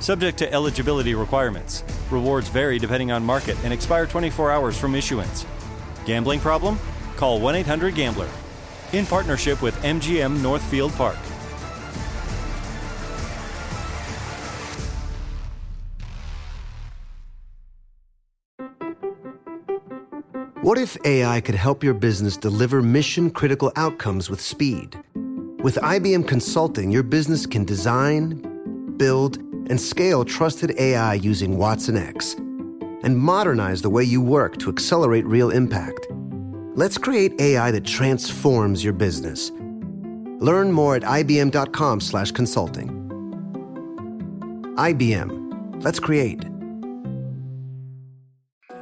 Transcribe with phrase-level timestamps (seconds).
[0.00, 1.84] Subject to eligibility requirements.
[2.10, 5.46] Rewards vary depending on market and expire 24 hours from issuance.
[6.04, 6.78] Gambling problem?
[7.16, 8.28] Call 1 800 Gambler.
[8.92, 11.18] In partnership with MGM Northfield Park.
[20.64, 24.98] What if AI could help your business deliver mission critical outcomes with speed?
[25.62, 32.38] With IBM Consulting, your business can design, build, and scale trusted AI using watsonx
[33.04, 36.06] and modernize the way you work to accelerate real impact.
[36.74, 39.50] Let's create AI that transforms your business.
[40.40, 42.88] Learn more at ibm.com/consulting.
[44.76, 45.82] IBM.
[45.82, 46.44] Let's create.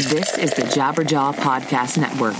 [0.00, 2.34] This is the Jabberjaw Podcast Network.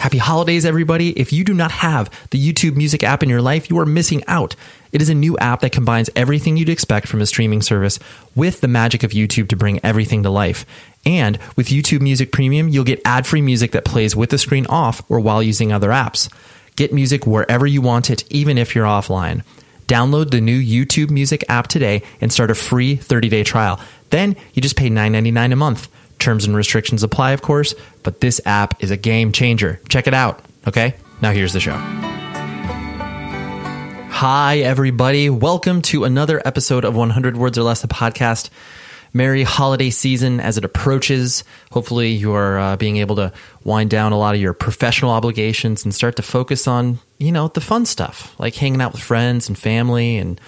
[0.00, 1.10] Happy holidays, everybody.
[1.10, 4.24] If you do not have the YouTube Music app in your life, you are missing
[4.26, 4.56] out.
[4.92, 7.98] It is a new app that combines everything you'd expect from a streaming service
[8.34, 10.64] with the magic of YouTube to bring everything to life.
[11.04, 14.64] And with YouTube Music Premium, you'll get ad free music that plays with the screen
[14.68, 16.32] off or while using other apps.
[16.76, 19.42] Get music wherever you want it, even if you're offline.
[19.86, 23.78] Download the new YouTube Music app today and start a free 30 day trial.
[24.10, 25.88] Then you just pay $9.99 a month.
[26.18, 29.80] Terms and restrictions apply, of course, but this app is a game changer.
[29.88, 30.44] Check it out.
[30.68, 31.76] Okay, now here's the show.
[34.10, 35.30] Hi, everybody.
[35.30, 38.50] Welcome to another episode of 100 Words or Less, the podcast.
[39.14, 41.42] Merry holiday season as it approaches.
[41.72, 43.32] Hopefully, you're uh, being able to
[43.64, 47.48] wind down a lot of your professional obligations and start to focus on, you know,
[47.48, 50.38] the fun stuff like hanging out with friends and family and,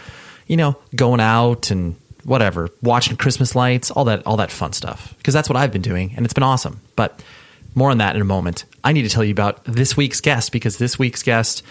[0.46, 5.14] you know, going out and whatever, watching Christmas lights, all that, all that fun stuff.
[5.18, 6.80] Because that's what I've been doing, and it's been awesome.
[6.96, 7.22] But
[7.74, 8.64] more on that in a moment.
[8.84, 11.62] I need to tell you about this week's guest because this week's guest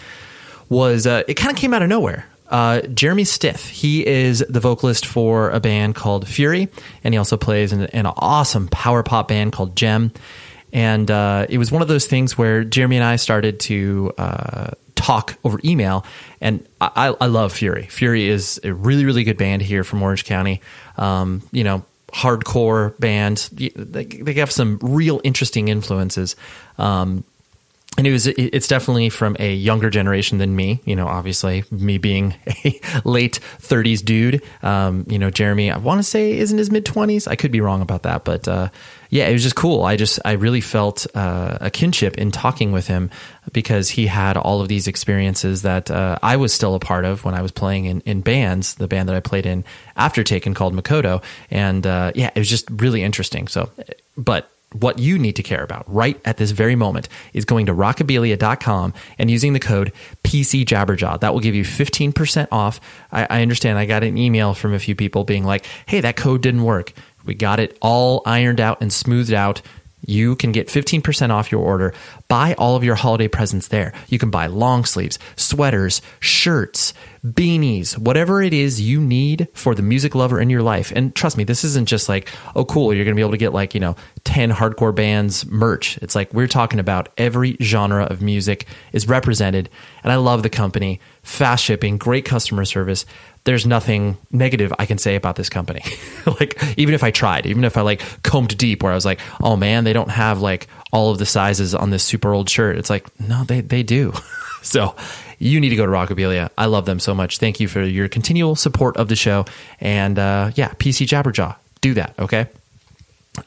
[0.68, 2.26] was uh, it kind of came out of nowhere.
[2.48, 3.66] Uh, Jeremy Stith.
[3.66, 6.68] He is the vocalist for a band called Fury,
[7.02, 10.12] and he also plays in, in an awesome power pop band called Gem.
[10.72, 14.70] And uh, it was one of those things where Jeremy and I started to uh,
[15.02, 16.04] talk over email.
[16.40, 17.86] And I, I, love Fury.
[17.86, 20.60] Fury is a really, really good band here from Orange County.
[20.96, 23.48] Um, you know, hardcore band.
[23.52, 26.36] They, they have some real interesting influences.
[26.78, 27.24] Um,
[27.98, 31.98] and it was it's definitely from a younger generation than me you know obviously me
[31.98, 32.34] being
[32.64, 36.70] a late 30s dude um, you know jeremy i want to say is in his
[36.70, 38.70] mid 20s i could be wrong about that but uh,
[39.12, 42.72] yeah it was just cool i just i really felt uh, a kinship in talking
[42.72, 43.10] with him
[43.52, 47.24] because he had all of these experiences that uh, i was still a part of
[47.24, 49.62] when i was playing in, in bands the band that i played in
[49.96, 53.70] after taken called makoto and uh, yeah it was just really interesting so
[54.16, 57.74] but what you need to care about right at this very moment is going to
[57.74, 59.92] rockabilia.com and using the code
[60.24, 61.20] PCJabberjaw.
[61.20, 62.80] That will give you 15% off.
[63.10, 66.16] I, I understand I got an email from a few people being like, hey, that
[66.16, 66.92] code didn't work.
[67.24, 69.62] We got it all ironed out and smoothed out
[70.04, 71.94] you can get 15% off your order.
[72.28, 73.92] Buy all of your holiday presents there.
[74.08, 76.92] You can buy long sleeves, sweaters, shirts,
[77.24, 80.92] beanies, whatever it is you need for the music lover in your life.
[80.94, 83.36] And trust me, this isn't just like, oh, cool, you're going to be able to
[83.36, 85.98] get like, you know, 10 hardcore bands merch.
[85.98, 89.70] It's like we're talking about every genre of music is represented.
[90.02, 93.06] And I love the company, fast shipping, great customer service
[93.44, 95.82] there's nothing negative I can say about this company.
[96.26, 99.20] like even if I tried, even if I like combed deep where I was like,
[99.42, 102.76] "Oh man, they don't have like all of the sizes on this super old shirt."
[102.76, 104.12] It's like, "No, they they do."
[104.62, 104.94] so,
[105.38, 106.50] you need to go to Rockabilia.
[106.56, 107.38] I love them so much.
[107.38, 109.44] Thank you for your continual support of the show
[109.80, 111.56] and uh yeah, PC Jabberjaw.
[111.80, 112.46] Do that, okay?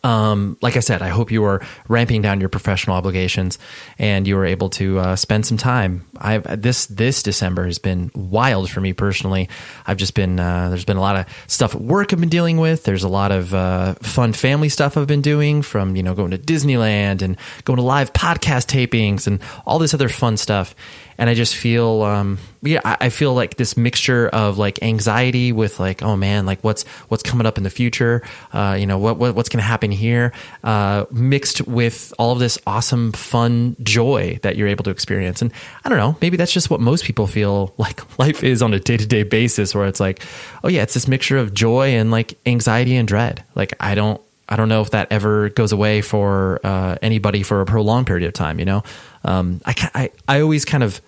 [0.04, 3.60] Um, like I said, I hope you are ramping down your professional obligations
[4.00, 6.06] and you are able to uh, spend some time.
[6.18, 9.48] I've this this December has been wild for me personally.
[9.86, 12.58] I've just been uh, there's been a lot of stuff at work I've been dealing
[12.58, 12.84] with.
[12.84, 16.32] There's a lot of uh, fun family stuff I've been doing, from you know going
[16.32, 20.74] to Disneyland and going to live podcast tapings and all this other fun stuff
[21.17, 25.79] and I just feel, um, yeah, I, feel like this mixture of like anxiety with
[25.79, 28.23] like, oh man, like what's what's coming up in the future,
[28.53, 30.33] uh, you know, what, what what's to happen here,
[30.63, 35.41] uh, mixed with all of this awesome, fun joy that you're able to experience.
[35.41, 35.51] And
[35.83, 38.79] I don't know, maybe that's just what most people feel like life is on a
[38.79, 40.21] day to day basis, where it's like,
[40.63, 43.44] oh yeah, it's this mixture of joy and like anxiety and dread.
[43.56, 47.62] Like I don't I don't know if that ever goes away for uh, anybody for
[47.62, 48.59] a prolonged period of time.
[48.59, 48.83] You know,
[49.24, 51.01] um, I, I I always kind of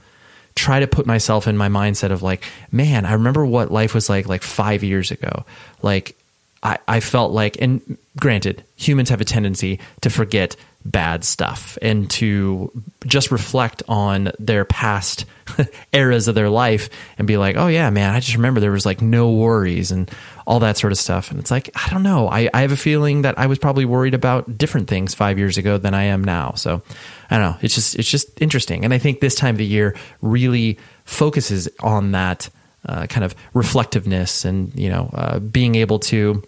[0.55, 4.09] try to put myself in my mindset of like, man, I remember what life was
[4.09, 5.45] like like five years ago.
[5.81, 6.15] Like
[6.63, 12.09] I, I felt like, and granted, humans have a tendency to forget bad stuff and
[12.09, 12.71] to
[13.05, 15.25] just reflect on their past
[15.93, 18.85] eras of their life and be like, oh yeah, man, I just remember there was
[18.85, 20.09] like no worries and
[20.47, 21.29] all that sort of stuff.
[21.29, 22.29] And it's like, I don't know.
[22.29, 25.57] I, I have a feeling that I was probably worried about different things five years
[25.57, 26.53] ago than I am now.
[26.53, 26.81] So
[27.29, 27.57] I don't know.
[27.61, 31.67] It's just it's just interesting, and I think this time of the year really focuses
[31.81, 32.49] on that
[32.85, 36.41] uh, kind of reflectiveness and you know uh, being able to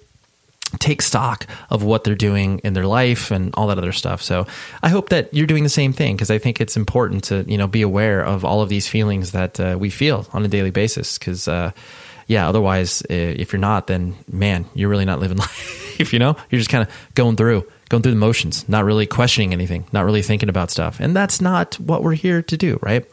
[0.77, 4.21] take stock of what they're doing in their life and all that other stuff.
[4.21, 4.47] So
[4.81, 7.57] I hope that you're doing the same thing because I think it's important to you
[7.57, 10.71] know be aware of all of these feelings that uh, we feel on a daily
[10.71, 11.49] basis because.
[11.49, 11.71] Uh,
[12.29, 16.13] yeah, otherwise, if you're not, then man, you're really not living life.
[16.13, 19.51] you know, you're just kind of going through going through the motions, not really questioning
[19.51, 20.99] anything, not really thinking about stuff.
[20.99, 23.03] And that's not what we're here to do, right?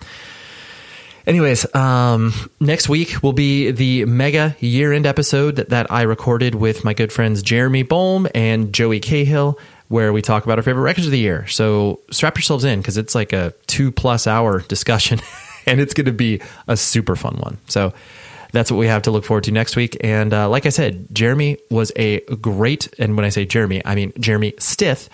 [1.27, 6.55] Anyways, um, next week will be the mega year end episode that, that I recorded
[6.55, 9.59] with my good friends Jeremy Bolm and Joey Cahill,
[9.89, 11.47] where we talk about our favorite records of the year.
[11.47, 15.21] So strap yourselves in because it's like a two plus hour discussion
[15.67, 17.57] and it's going to be a super fun one.
[17.67, 17.95] So
[18.57, 19.97] that's what we have to look forward to next week.
[20.01, 23.95] And uh, like I said, Jeremy was a great, and when I say Jeremy, I
[23.95, 25.09] mean Jeremy Stith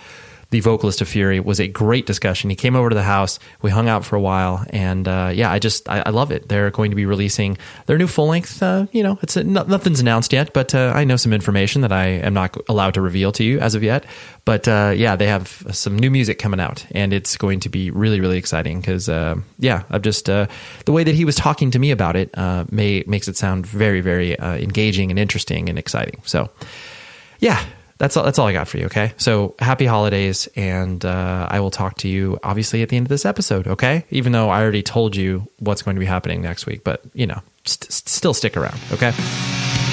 [0.52, 2.50] the vocalist of Fury, was a great discussion.
[2.50, 5.50] He came over to the house, we hung out for a while, and uh, yeah,
[5.50, 6.48] I just I, I, love it.
[6.48, 7.56] They're going to be releasing
[7.86, 8.62] their new full length.
[8.62, 11.90] Uh, you know, it's a, nothing's announced yet, but uh, I know some information that
[11.90, 14.04] I am not allowed to reveal to you as of yet.
[14.44, 17.90] But uh, yeah, they have some new music coming out, and it's going to be
[17.90, 20.48] really really exciting because uh, yeah, I've just uh,
[20.84, 22.30] the way that he was talking to me about it
[22.70, 26.20] may makes it sound very very engaging and interesting and exciting.
[26.26, 26.50] So
[27.38, 27.64] yeah
[28.02, 28.86] that's all, that's all I got for you.
[28.86, 29.12] Okay.
[29.16, 30.48] So happy holidays.
[30.56, 33.68] And uh, I will talk to you obviously at the end of this episode.
[33.68, 34.04] Okay.
[34.10, 37.28] Even though I already told you what's going to be happening next week, but you
[37.28, 38.76] know, st- still stick around.
[38.90, 39.12] Okay.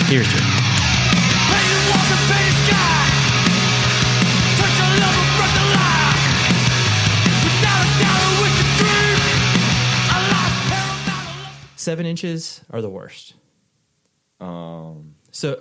[0.08, 0.42] Here's your.
[11.76, 13.36] Seven inches are the worst.
[14.42, 15.14] Um.
[15.30, 15.60] So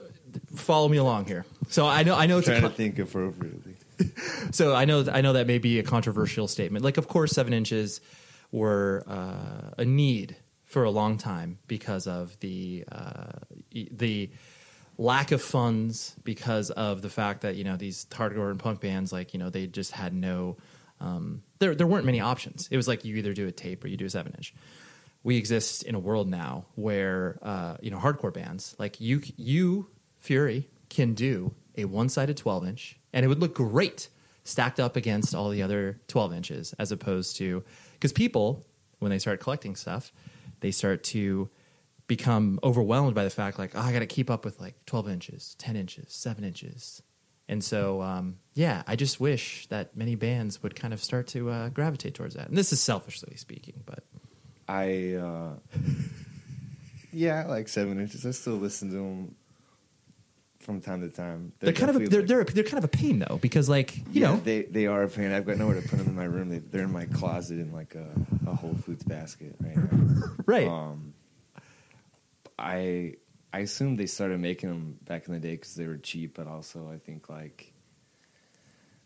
[0.54, 1.44] follow me along here.
[1.68, 3.76] So I know I know it's trying con- to think appropriately.
[4.52, 6.84] so I know I know that may be a controversial statement.
[6.84, 8.00] Like, of course, seven inches
[8.52, 13.32] were uh, a need for a long time because of the uh,
[13.72, 14.30] the
[14.98, 19.12] lack of funds because of the fact that you know these hardcore and punk bands
[19.12, 20.56] like you know they just had no
[21.00, 22.68] um, there there weren't many options.
[22.70, 24.54] It was like you either do a tape or you do a seven inch.
[25.22, 29.88] We exist in a world now where uh, you know hardcore bands like you you
[30.28, 34.10] Fury can do a one sided 12 inch, and it would look great
[34.44, 38.62] stacked up against all the other 12 inches, as opposed to because people,
[38.98, 40.12] when they start collecting stuff,
[40.60, 41.48] they start to
[42.08, 45.08] become overwhelmed by the fact like, oh, I got to keep up with like 12
[45.08, 47.02] inches, 10 inches, 7 inches.
[47.48, 51.48] And so, um, yeah, I just wish that many bands would kind of start to
[51.48, 52.48] uh, gravitate towards that.
[52.48, 54.04] And this is selfishly speaking, but
[54.68, 55.52] I uh,
[57.14, 58.26] yeah, I like seven inches.
[58.26, 59.34] I still listen to them
[60.60, 61.52] from time to time.
[61.60, 63.96] they're, kind of a, they're, like- they're they're kind of a pain though because like
[63.96, 65.32] you yeah, know they they are a pain.
[65.32, 66.48] I've got nowhere to put them in my room.
[66.50, 68.06] They, they're in my closet in like a,
[68.50, 70.24] a Whole Foods basket right now.
[70.46, 71.14] right Um,
[72.58, 73.14] I
[73.52, 76.46] I assume they started making them back in the day because they were cheap, but
[76.46, 77.72] also I think like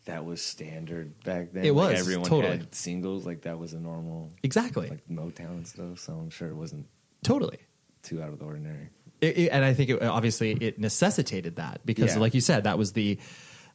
[0.06, 1.64] that was standard back then.
[1.64, 2.56] It Like, was, everyone totally.
[2.58, 5.98] had singles like that was a normal exactly like Motown and stuff.
[6.00, 6.86] So I'm sure it wasn't
[7.22, 7.58] totally.
[8.02, 8.88] too out of the ordinary.
[9.22, 12.20] It, it- and I think it, obviously it necessitated that because, Yeah.
[12.20, 13.18] like you said, that was the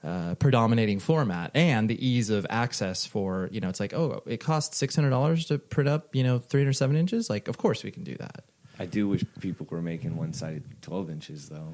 [0.03, 3.69] uh, predominating format and the ease of access for you know.
[3.69, 6.73] It's like, oh, it costs six hundred dollars to print up you know three hundred
[6.73, 7.29] seven inches.
[7.31, 8.43] Like, of course we can do that.
[8.79, 11.69] I do wish people were making one sided 12 inches though.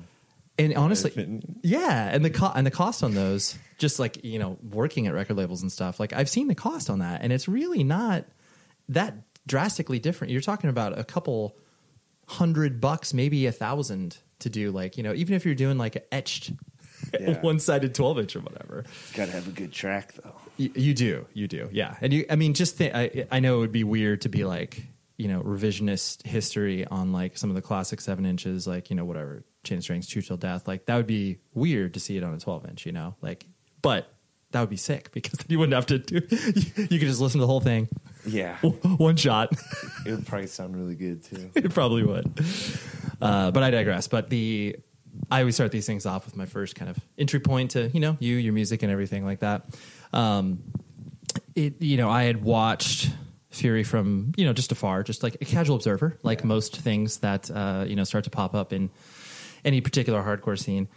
[0.57, 4.57] And honestly, yeah, and the co- and the cost on those, just like you know,
[4.71, 5.99] working at record labels and stuff.
[5.99, 8.23] Like I've seen the cost on that, and it's really not
[8.87, 9.15] that
[9.47, 10.31] drastically different.
[10.31, 11.57] You're talking about a couple
[12.27, 15.95] hundred bucks, maybe a thousand to do like you know, even if you're doing like
[15.95, 16.51] a etched
[17.19, 17.39] Yeah.
[17.41, 18.85] one sided twelve inch or whatever.
[19.13, 20.33] Got to have a good track though.
[20.57, 21.95] You, you do, you do, yeah.
[21.99, 24.45] And you, I mean, just think, I, I know it would be weird to be
[24.45, 24.83] like,
[25.17, 29.03] you know, revisionist history on like some of the classic seven inches, like you know,
[29.05, 30.67] whatever, Chain of Strength, True Till Death.
[30.67, 33.45] Like that would be weird to see it on a twelve inch, you know, like,
[33.81, 34.07] but
[34.53, 36.15] that would be sick because then you wouldn't have to do.
[36.15, 37.89] You could just listen to the whole thing,
[38.25, 38.57] Yeah.
[38.57, 39.51] one shot.
[40.05, 41.51] it would probably sound really good too.
[41.55, 42.31] it probably would.
[43.21, 44.07] Uh, but I digress.
[44.07, 44.75] But the
[45.29, 47.99] I always start these things off with my first kind of entry point to you
[47.99, 49.65] know you, your music, and everything like that.
[50.11, 50.63] Um,
[51.55, 53.09] it you know I had watched
[53.51, 57.49] Fury from you know just afar, just like a casual observer, like most things that
[57.51, 58.89] uh, you know start to pop up in
[59.63, 60.87] any particular hardcore scene.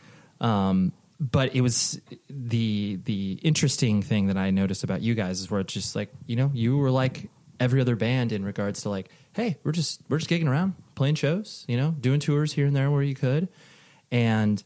[0.40, 5.50] Um, but it was the the interesting thing that I noticed about you guys is
[5.50, 8.90] where it's just like you know you were like every other band in regards to
[8.90, 12.66] like hey we're just we're just gigging around playing shows you know doing tours here
[12.66, 13.48] and there where you could.
[14.12, 14.62] And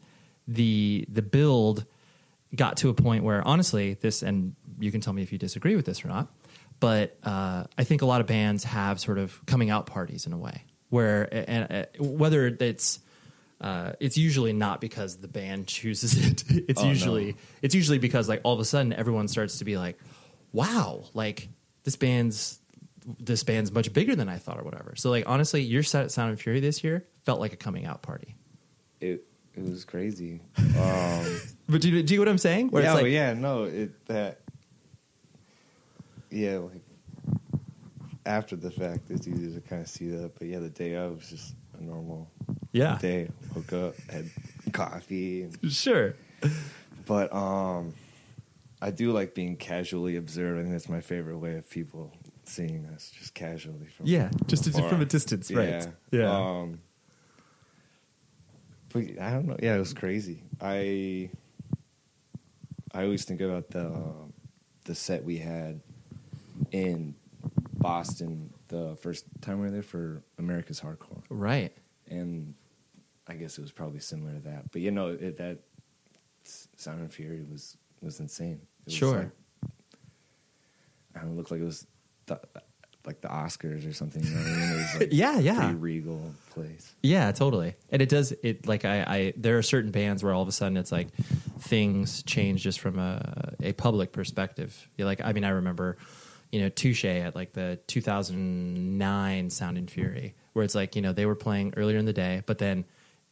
[0.46, 1.86] the the build
[2.54, 5.76] got to a point where honestly this and you can tell me if you disagree
[5.76, 6.28] with this or not
[6.80, 10.32] but uh, i think a lot of bands have sort of coming out parties in
[10.32, 12.98] a way where and, whether it's
[13.60, 16.90] uh, it's usually not because the band chooses it it's Oh, no.
[16.90, 19.98] usually it's usually because like all of a sudden everyone starts to be like
[20.52, 21.48] wow like
[21.84, 22.58] this band's
[23.18, 26.10] this band's much bigger than i thought or whatever so like honestly your set at
[26.10, 28.34] sound and fury this year felt like a coming out party
[29.00, 29.24] It
[29.54, 30.40] it was crazy.
[30.78, 33.64] Um, but do you, do you know what i'm saying where yeah, like yeah, no,
[33.64, 34.40] it that
[36.30, 36.82] yeah, like
[38.26, 40.38] after the fact, it's easy to kind of see that.
[40.38, 42.30] But yeah, the day I was just a normal
[42.72, 43.28] yeah day.
[43.54, 44.30] Woke up, had
[44.72, 46.14] coffee, and, sure
[47.06, 47.94] but um,
[48.80, 50.58] I do like being casually observed.
[50.58, 52.12] I think that's my favorite way of people
[52.44, 54.88] seeing us, just casually from Yeah, just afar.
[54.88, 55.68] from a distance, right.
[55.68, 56.30] Yeah, Yeah.
[56.36, 56.80] Um,
[58.92, 59.56] but I don't know.
[59.62, 60.42] Yeah, it was crazy.
[60.60, 61.30] I
[62.92, 63.90] I always think about the
[64.84, 65.80] the set we had
[66.72, 67.14] in
[67.74, 71.72] Boston the first time we were there for America's Hardcore, right
[72.08, 72.54] and
[73.28, 74.72] I guess it was probably similar to that.
[74.72, 75.58] But you know, it, that
[76.44, 78.62] Sound and Fury was was insane.
[78.80, 79.18] It was Sure.
[79.18, 79.30] like-
[81.14, 81.86] I don't know, it looked like it was
[82.26, 82.40] the,
[83.04, 84.22] like the Oscars or something.
[84.24, 84.70] You know I mean?
[84.72, 85.58] It was like Yeah, yeah.
[85.58, 86.92] pretty regal place.
[87.02, 87.74] Yeah, totally.
[87.90, 90.52] And it does it like I, I there are certain bands where all of a
[90.52, 91.08] sudden it's like
[91.60, 94.88] things change just from a a public perspective.
[94.96, 95.96] You're like I mean I remember
[96.52, 101.12] you know Touche at like the 2009 Sound and Fury where it's like you know
[101.12, 102.84] they were playing earlier in the day but then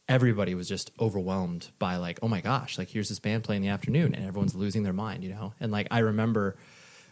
[0.07, 3.67] everybody was just overwhelmed by like oh my gosh like here's this band playing in
[3.67, 6.57] the afternoon and everyone's losing their mind you know and like I remember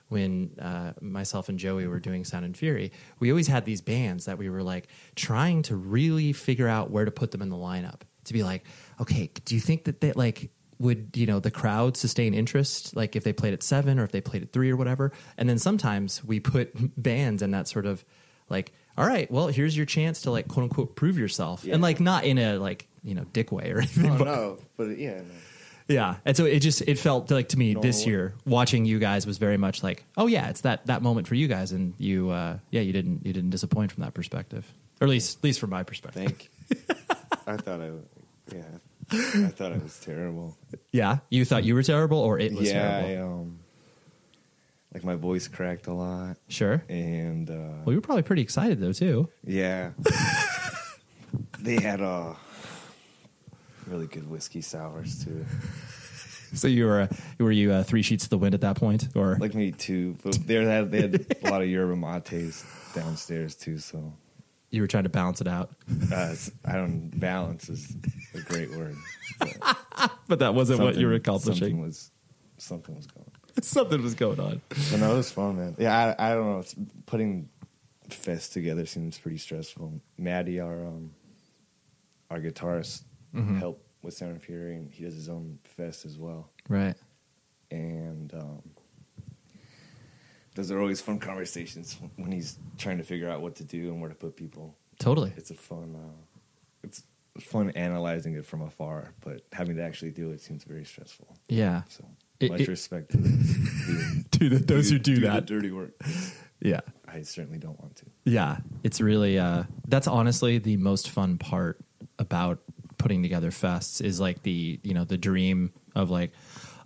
[0.10, 4.26] when uh, myself and Joey were doing Sound and Fury, we always had these bands
[4.26, 7.58] that we were like trying to really figure out where to put them in the
[7.58, 8.02] lineup.
[8.26, 8.66] To be like,
[9.00, 10.50] okay, do you think that they like
[10.80, 14.12] would you know the crowd sustain interest like if they played at seven or if
[14.12, 15.12] they played at three or whatever?
[15.38, 18.04] And then sometimes we put bands in that sort of
[18.50, 21.74] like, all right, well here's your chance to like quote unquote prove yourself, Yeah.
[21.74, 24.12] and like not in a like you know dick way or anything.
[24.12, 25.24] Oh but- no, but yeah, no.
[25.88, 27.82] yeah, and so it just it felt like to me No.
[27.82, 31.28] this year watching you guys was very much like, oh yeah, it's that that moment
[31.28, 34.72] for you guys, and you uh, yeah you didn't you didn't disappoint from that perspective,
[35.02, 36.24] or at least at least from my perspective.
[36.24, 36.50] thank.
[36.70, 36.78] you.
[37.48, 38.06] I thought I, would
[38.54, 38.62] yeah,
[39.12, 40.58] I thought it was terrible.
[40.92, 43.10] Yeah, you thought you were terrible, or it was terrible.
[43.10, 43.60] yeah, I, um,
[44.94, 46.84] like my voice cracked a lot, Sure.
[46.90, 47.54] and uh,
[47.86, 49.30] Well, you were probably pretty excited though too.
[49.46, 49.92] Yeah.
[51.60, 52.34] they had uh
[53.86, 55.46] really good whiskey sours too.
[56.54, 57.08] So you were uh,
[57.40, 60.16] were you uh, three sheets to the wind at that point, or like me too,
[60.24, 63.78] But they had they had a lot of yerba mates downstairs too.
[63.78, 64.14] So
[64.70, 65.72] you were trying to balance it out?
[66.12, 67.96] uh, I don't balance is
[68.34, 68.96] a great word.
[69.40, 71.82] But But that wasn't what you were something- Something accomplishing.
[71.82, 72.12] was
[72.58, 73.32] something was going.
[73.62, 74.62] Something was going on.
[74.70, 75.76] But no, it was fun, man.
[75.80, 76.60] Yeah, I, I don't know.
[76.60, 76.76] It's,
[77.08, 77.50] putting
[78.10, 80.00] fest together seems pretty stressful.
[80.18, 81.12] Maddie, our um,
[82.30, 83.04] our guitarist,
[83.36, 83.58] Mhm.
[83.60, 86.52] helped with Sound and Fury, and he does his own fest as well.
[86.70, 86.96] Right.
[87.72, 88.62] And um,
[90.58, 94.02] those are always fun conversations when he's trying to figure out what to do and
[94.02, 94.76] where to put people.
[95.00, 95.32] Totally.
[95.38, 95.96] It's a fun.
[95.96, 96.18] Uh,
[96.84, 97.04] it's
[97.40, 101.38] fun analyzing it from afar, but having to actually do it seems very stressful.
[101.48, 101.84] Yeah.
[101.90, 102.04] So
[102.40, 105.46] It- much it- respect to those, who To the- those who do the that.
[105.46, 105.94] dirty work.
[106.60, 106.82] Yeah.
[107.08, 108.06] I certainly don't want to.
[108.26, 111.80] Yeah, it's really uh that's honestly the most fun part
[112.20, 112.60] about
[112.98, 116.32] putting together fests is like the, you know, the dream of like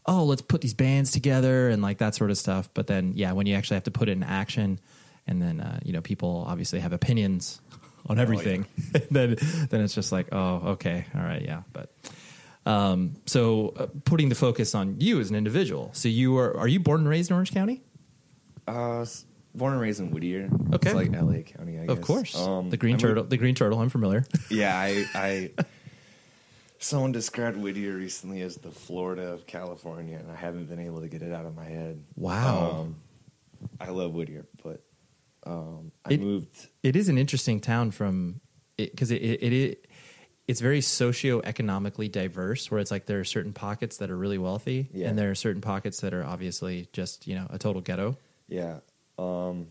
[0.05, 3.31] oh, let's put these bands together and like that sort of stuff, but then yeah,
[3.33, 4.79] when you actually have to put it in action
[5.27, 7.61] and then uh you know, people obviously have opinions
[8.07, 8.65] on everything.
[9.11, 9.35] then
[9.69, 11.05] then it's just like, oh, okay.
[11.15, 11.91] All right, yeah, but
[12.65, 15.89] um so uh, putting the focus on you as an individual.
[15.93, 17.81] So you are are you born and raised in Orange County?
[18.67, 19.05] Uh,
[19.55, 20.49] born and raised in Whittier.
[20.73, 20.89] Okay.
[20.89, 21.43] It's like L.A.
[21.43, 21.97] County, I guess.
[21.97, 22.37] Of course.
[22.37, 24.23] Um, the green I moved- turtle, the green turtle, I'm familiar.
[24.49, 25.51] Yeah, I, I.
[26.83, 31.07] Someone described Whittier recently as the Florida of California, and I haven't been able to
[31.07, 32.03] get it out of my head.
[32.15, 32.71] Wow.
[32.81, 32.95] Um,
[33.79, 34.81] I love Whittier, but
[35.45, 36.69] um, I It- moved.
[36.81, 38.41] It is an interesting town from
[38.77, 39.87] because it, it, it, it
[40.47, 42.71] it's very socioeconomically diverse.
[42.71, 45.07] Where it's like there are certain pockets that are really wealthy, Yeah.
[45.09, 48.17] and there are certain pockets that are obviously just you know a total ghetto.
[48.47, 48.79] Yeah.
[49.19, 49.67] Um,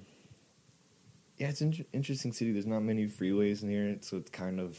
[1.38, 2.52] yeah, it's an interesting city.
[2.52, 4.79] There's not many freeways near it, so it's kind of.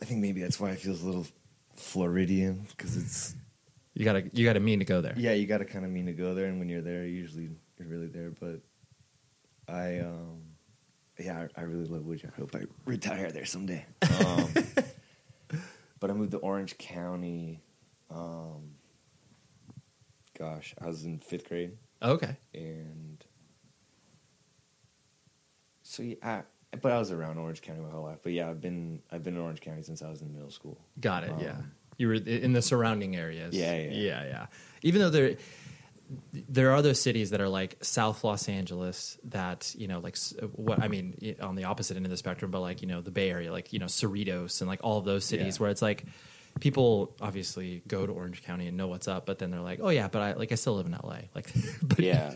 [0.00, 1.26] I think maybe that's why it feels a little
[1.76, 3.34] Floridian because it's
[3.94, 5.14] You gotta you gotta mean to go there.
[5.16, 7.50] Yeah, you got to kind of mean to go there, and when you're there, usually
[7.78, 8.30] you're really there.
[8.30, 8.60] But
[9.68, 10.42] I, um,
[11.18, 12.32] yeah, I, I really love Whittier.
[12.36, 13.84] I hope I retire there someday.
[14.24, 14.52] Um,
[16.00, 17.60] but I moved to Orange County.
[18.10, 18.72] Um,
[20.38, 22.36] gosh, I was in fifth grade, Okay.
[22.54, 23.22] and
[25.82, 26.42] so yeah,
[26.80, 28.18] but I was around Orange County my whole life.
[28.22, 30.78] But yeah, I've been I've been in Orange County since I was in middle school.
[31.00, 31.30] Got it.
[31.30, 31.56] Um, yeah,
[31.98, 33.54] you were in the surrounding areas.
[33.54, 33.90] Yeah, yeah.
[33.90, 34.46] yeah, yeah.
[34.82, 35.36] Even though there,
[36.48, 40.16] there are those cities that are like South Los Angeles that you know, like
[40.54, 43.10] what I mean on the opposite end of the spectrum, but like you know the
[43.10, 45.60] Bay Area, like you know Cerritos and like all of those cities Yeah.
[45.62, 46.04] where it's like
[46.58, 49.88] people obviously go to Orange County and know what's up, but then they're like, oh
[49.90, 51.52] yeah, but I like I still live in LA, like.
[51.82, 52.34] but, Yeah.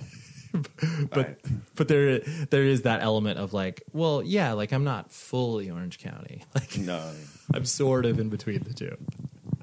[1.10, 1.40] but
[1.74, 5.98] but there there is that element of like, well, yeah, like I'm not fully Orange
[5.98, 7.10] County, like No,
[7.52, 8.96] I'm sort of in between the two.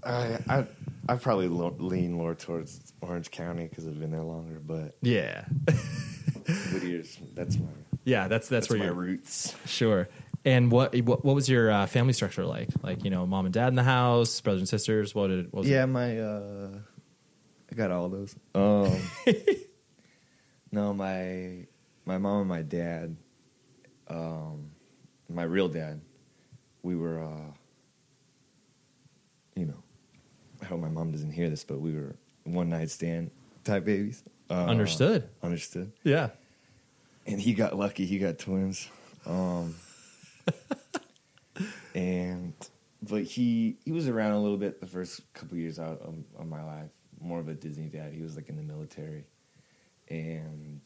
[0.04, 0.66] I I
[1.08, 5.46] I probably lo- lean more towards Orange County because I've been there longer, but Yeah.
[6.74, 7.66] Whittier's that's my
[8.04, 9.56] Yeah, that's that's, That's where my your roots.
[9.66, 10.10] Sure.
[10.44, 12.70] And what what, what was your uh, family structure like?
[12.82, 15.14] Like you know, mom and dad in the house, brothers and sisters.
[15.14, 15.88] What did what was yeah It?
[15.88, 16.70] my uh
[17.72, 18.36] I got all those.
[18.54, 18.92] Um,
[20.72, 21.66] no, my
[22.06, 23.16] my mom and my dad,
[24.08, 24.72] um,
[25.30, 26.02] my real dad,
[26.84, 27.52] we were uh,
[29.56, 29.82] you know,
[30.62, 33.32] I hope my mom doesn't hear this, but we were one night stand
[33.64, 34.24] type babies.
[34.50, 35.30] Uh, Understood.
[35.44, 35.92] Understood.
[36.04, 36.30] Yeah.
[37.28, 38.06] and he got lucky.
[38.06, 38.90] He got twins.
[39.26, 39.76] Um,
[41.96, 42.54] and
[43.02, 46.48] but he he was around a little bit the first couple years out of, of
[46.48, 46.90] my life.
[47.20, 48.14] More of a Disney dad.
[48.14, 49.26] He was like in the military,
[50.12, 50.82] and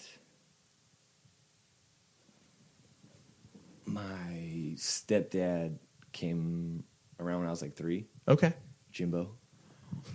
[3.85, 5.77] my stepdad
[6.11, 6.83] came
[7.19, 8.05] around when I was like three.
[8.27, 8.53] Okay.
[8.91, 9.31] Jimbo.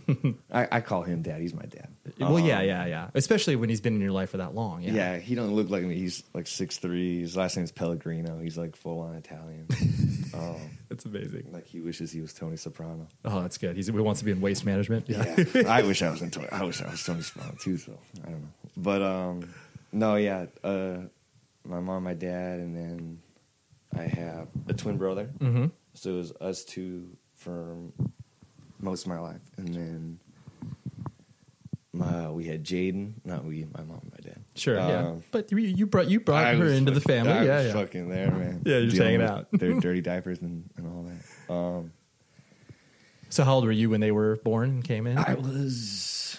[0.52, 1.40] I, I call him dad.
[1.40, 1.88] He's my dad.
[2.18, 3.10] well, yeah, Um, yeah, yeah.
[3.14, 4.82] Especially when he's been in your life for that long.
[4.82, 4.92] Yeah.
[4.92, 5.18] Yeah.
[5.18, 5.94] he don't look like me.
[5.96, 7.20] He's like six three.
[7.20, 8.38] His last name's Pellegrino.
[8.40, 9.66] He's like full on Italian.
[10.34, 10.56] um,
[10.88, 11.48] That's amazing.
[11.52, 13.06] like he wishes he was Tony Soprano.
[13.24, 13.76] Oh, that's good.
[13.76, 15.08] He's, he wants to be in waste management.
[15.08, 15.22] Yeah,
[15.68, 16.48] I wish I was in Tony.
[16.50, 17.76] I wish I was Tony Soprano too.
[17.78, 18.48] So I don't know.
[18.76, 19.54] But um,
[19.92, 20.46] no, yeah.
[20.62, 20.98] Uh,
[21.64, 23.20] my mom, my dad, and then
[23.96, 25.30] I have a twin brother.
[25.38, 25.66] Mm-hmm.
[25.94, 27.76] So it was us two for
[28.80, 30.18] most of my life, and then
[31.92, 33.14] my we had Jaden.
[33.24, 34.40] Not we, my mom, and my dad.
[34.54, 34.76] Sure.
[34.76, 35.08] yeah.
[35.08, 37.32] Um, But you, you brought you brought I her was into the family.
[37.32, 37.72] I yeah, was yeah.
[37.72, 38.62] fucking there, man.
[38.64, 39.48] Yeah, you're just hanging out.
[39.52, 41.02] Their dirty diapers and, and all
[41.48, 41.52] that.
[41.52, 41.92] Um,
[43.28, 45.18] So how old were you when they were born and came in?
[45.18, 46.38] I was,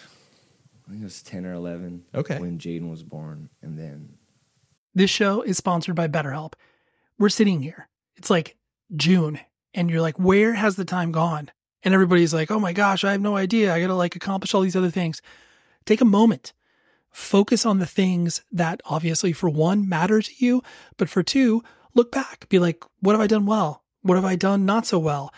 [0.88, 2.04] I think it was ten or eleven.
[2.15, 2.39] Okay.
[2.39, 4.13] when Jaden was born, and then
[4.95, 6.54] This show is sponsored by BetterHelp.
[7.19, 7.88] We're sitting here.
[8.15, 8.56] It's like
[8.95, 9.39] June,
[9.73, 11.51] and you're like, where has the time gone?
[11.84, 13.74] And everybody's like, oh my gosh, I have no idea.
[13.74, 15.22] I got to like accomplish all these other things.
[15.86, 16.54] Take a moment,
[17.10, 20.62] focus on the things that obviously, for one, matter to you,
[20.98, 21.63] but for two,
[21.94, 23.84] look back, be like, what have I done well?
[24.02, 25.34] What have I done not so well?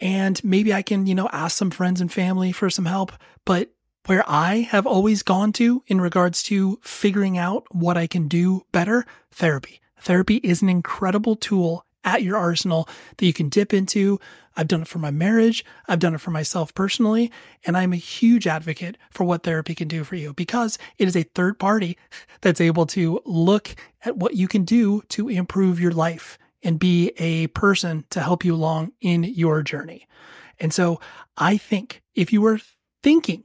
[0.00, 3.12] And maybe I can, you know, ask some friends and family for some help.
[3.44, 3.70] But
[4.06, 8.64] where I have always gone to in regards to figuring out what I can do
[8.72, 9.80] better, therapy.
[10.00, 14.18] Therapy is an incredible tool at your arsenal that you can dip into.
[14.56, 15.64] I've done it for my marriage.
[15.86, 17.30] I've done it for myself personally.
[17.64, 21.16] And I'm a huge advocate for what therapy can do for you because it is
[21.16, 21.98] a third party
[22.40, 27.12] that's able to look at what you can do to improve your life and be
[27.18, 30.08] a person to help you along in your journey.
[30.58, 31.00] And so
[31.36, 32.60] I think if you were
[33.02, 33.44] thinking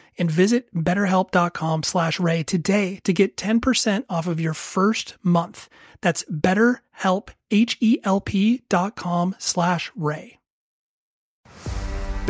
[0.21, 5.67] and visit betterhelp.com slash ray today to get 10% off of your first month.
[6.01, 7.29] That's betterhelp,
[9.39, 10.40] slash ray.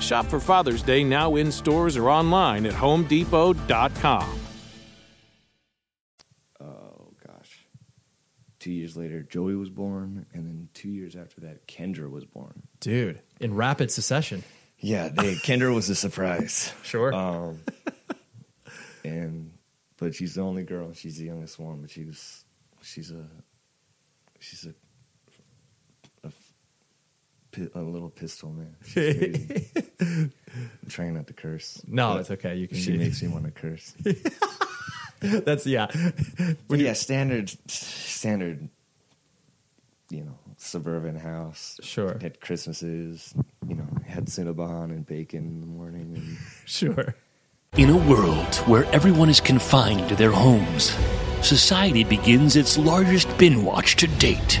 [0.00, 4.38] Shop for Father's Day now in stores or online at homedepot.com.
[6.60, 7.66] Oh gosh.
[8.58, 12.62] Two years later, Joey was born, and then two years after that, Kendra was born.
[12.80, 14.42] Dude, in rapid succession.
[14.78, 16.72] Yeah, they, Kendra was a surprise.
[16.82, 17.12] Sure.
[17.14, 17.60] Um,
[19.04, 19.52] and
[19.96, 20.92] but she's the only girl.
[20.92, 22.44] She's the youngest one, but she was
[22.82, 23.26] she's a
[24.40, 24.78] she's a a, pi-
[27.74, 28.76] a little pistol man.
[28.84, 29.70] She's crazy.
[30.00, 30.32] I'm
[30.88, 31.82] trying not to curse.
[31.86, 32.56] No, it's okay.
[32.56, 33.94] You can She makes me want to curse.
[35.20, 35.86] That's yeah.
[36.68, 38.68] But yeah, standard, standard.
[40.10, 41.78] You know, suburban house.
[41.82, 42.18] Sure.
[42.20, 43.34] Had Christmases.
[43.66, 46.12] You know, had Cinnabon and bacon in the morning.
[46.16, 47.14] And Sure.
[47.76, 50.96] In a world where everyone is confined to their homes,
[51.42, 54.60] society begins its largest bin watch to date.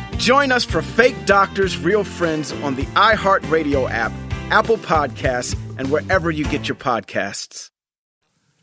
[0.21, 4.11] Join us for Fake Doctors, Real Friends on the iHeartRadio app,
[4.51, 7.71] Apple Podcasts, and wherever you get your podcasts.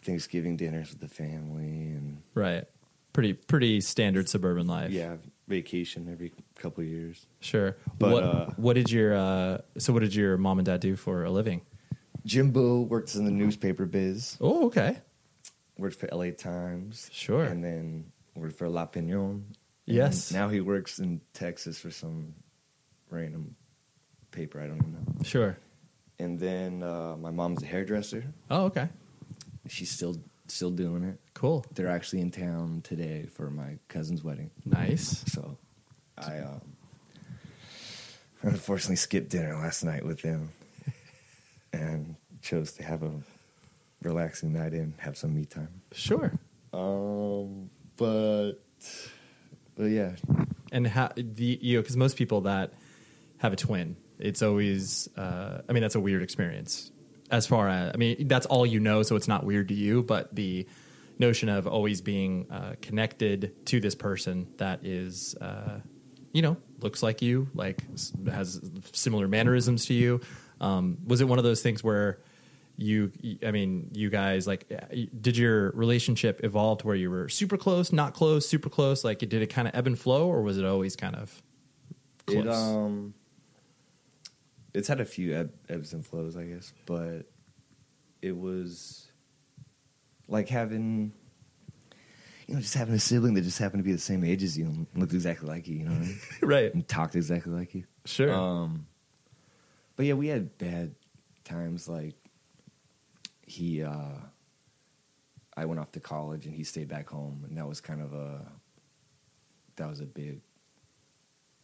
[0.01, 2.65] Thanksgiving dinners with the family and Right.
[3.13, 4.93] Pretty pretty standard suburban life.
[4.93, 5.17] yeah,
[5.49, 7.27] vacation every couple of years.
[7.41, 7.77] Sure.
[7.99, 10.95] But, what uh, what did your uh so what did your mom and dad do
[10.95, 11.63] for a living?
[12.25, 14.37] Jimbo works in the newspaper biz.
[14.41, 14.99] Oh, okay.
[15.77, 17.11] Worked for LA Times.
[17.13, 17.43] Sure.
[17.43, 19.43] And then worked for La Opinión.
[19.89, 20.33] Yes.
[20.33, 22.35] Now he works in Texas for some
[23.11, 23.57] random
[24.31, 24.61] paper.
[24.61, 25.23] I don't even know.
[25.25, 25.59] Sure.
[26.19, 28.25] And then uh, my mom's a hairdresser.
[28.51, 28.89] Oh, okay.
[29.69, 31.19] She's still still doing it.
[31.35, 31.65] Cool.
[31.75, 34.51] They're actually in town today for my cousin's wedding.
[34.65, 35.25] Nice.
[35.29, 35.57] So
[36.17, 36.61] I um,
[38.43, 40.51] unfortunately skipped dinner last night with them
[41.73, 43.11] and chose to have a
[44.03, 45.83] relaxing night and have some me time.
[45.93, 46.33] Sure.
[46.73, 48.55] Um, but
[49.79, 50.17] but yeah,
[50.73, 52.73] And how the you know because most people that
[53.39, 56.91] have a twin, it's always uh, I mean that's a weird experience.
[57.31, 60.03] As far as I mean, that's all you know, so it's not weird to you.
[60.03, 60.67] But the
[61.19, 65.81] notion of always being uh, connected to this person that is, uh,
[66.33, 67.83] you know, looks like you, like
[68.29, 68.61] has
[68.93, 70.21] similar mannerisms to you.
[70.61, 72.19] Um, was it one of those things where
[72.79, 73.11] you,
[73.45, 74.73] I mean, you guys like,
[75.21, 79.03] did your relationship evolve to where you were super close, not close, super close?
[79.03, 81.43] Like, did it kind of ebb and flow, or was it always kind of
[82.27, 82.47] close?
[82.47, 83.15] it um,
[84.75, 87.23] it's had a few eb- ebbs and flows, I guess, but
[88.23, 89.11] it was
[90.29, 91.13] like having.
[92.47, 94.57] You know, just having a sibling that just happened to be the same age as
[94.57, 96.19] you and looked exactly like you, you know what I mean?
[96.43, 96.73] right.
[96.73, 97.85] And talked exactly like you.
[98.07, 98.33] Sure.
[98.33, 98.87] Um,
[99.97, 100.95] but yeah, we had bad
[101.45, 101.91] times.
[101.91, 102.15] Like
[103.49, 104.17] he, uh,
[105.57, 108.13] I went off to college and he stayed back home, and that was kind of
[108.13, 108.47] a
[109.77, 110.41] that was a big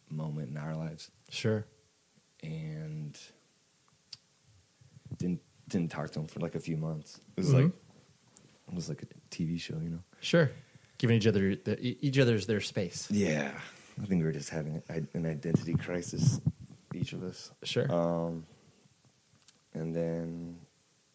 [0.09, 1.11] moment in our lives.
[1.29, 1.65] Sure.
[2.43, 3.17] And
[5.17, 7.19] didn't didn't talk to him for like a few months.
[7.35, 7.53] It was Mhm.
[7.63, 7.71] like
[8.69, 10.03] it was like a TV show, you know.
[10.21, 10.51] Sure.
[10.97, 13.09] Giving each other the, each other's their space.
[13.11, 13.51] Yeah,
[14.01, 16.39] I think we were just having an identity crisis,
[16.93, 17.51] each of us.
[17.63, 17.91] Sure.
[17.93, 18.45] Um,
[19.73, 20.57] and then,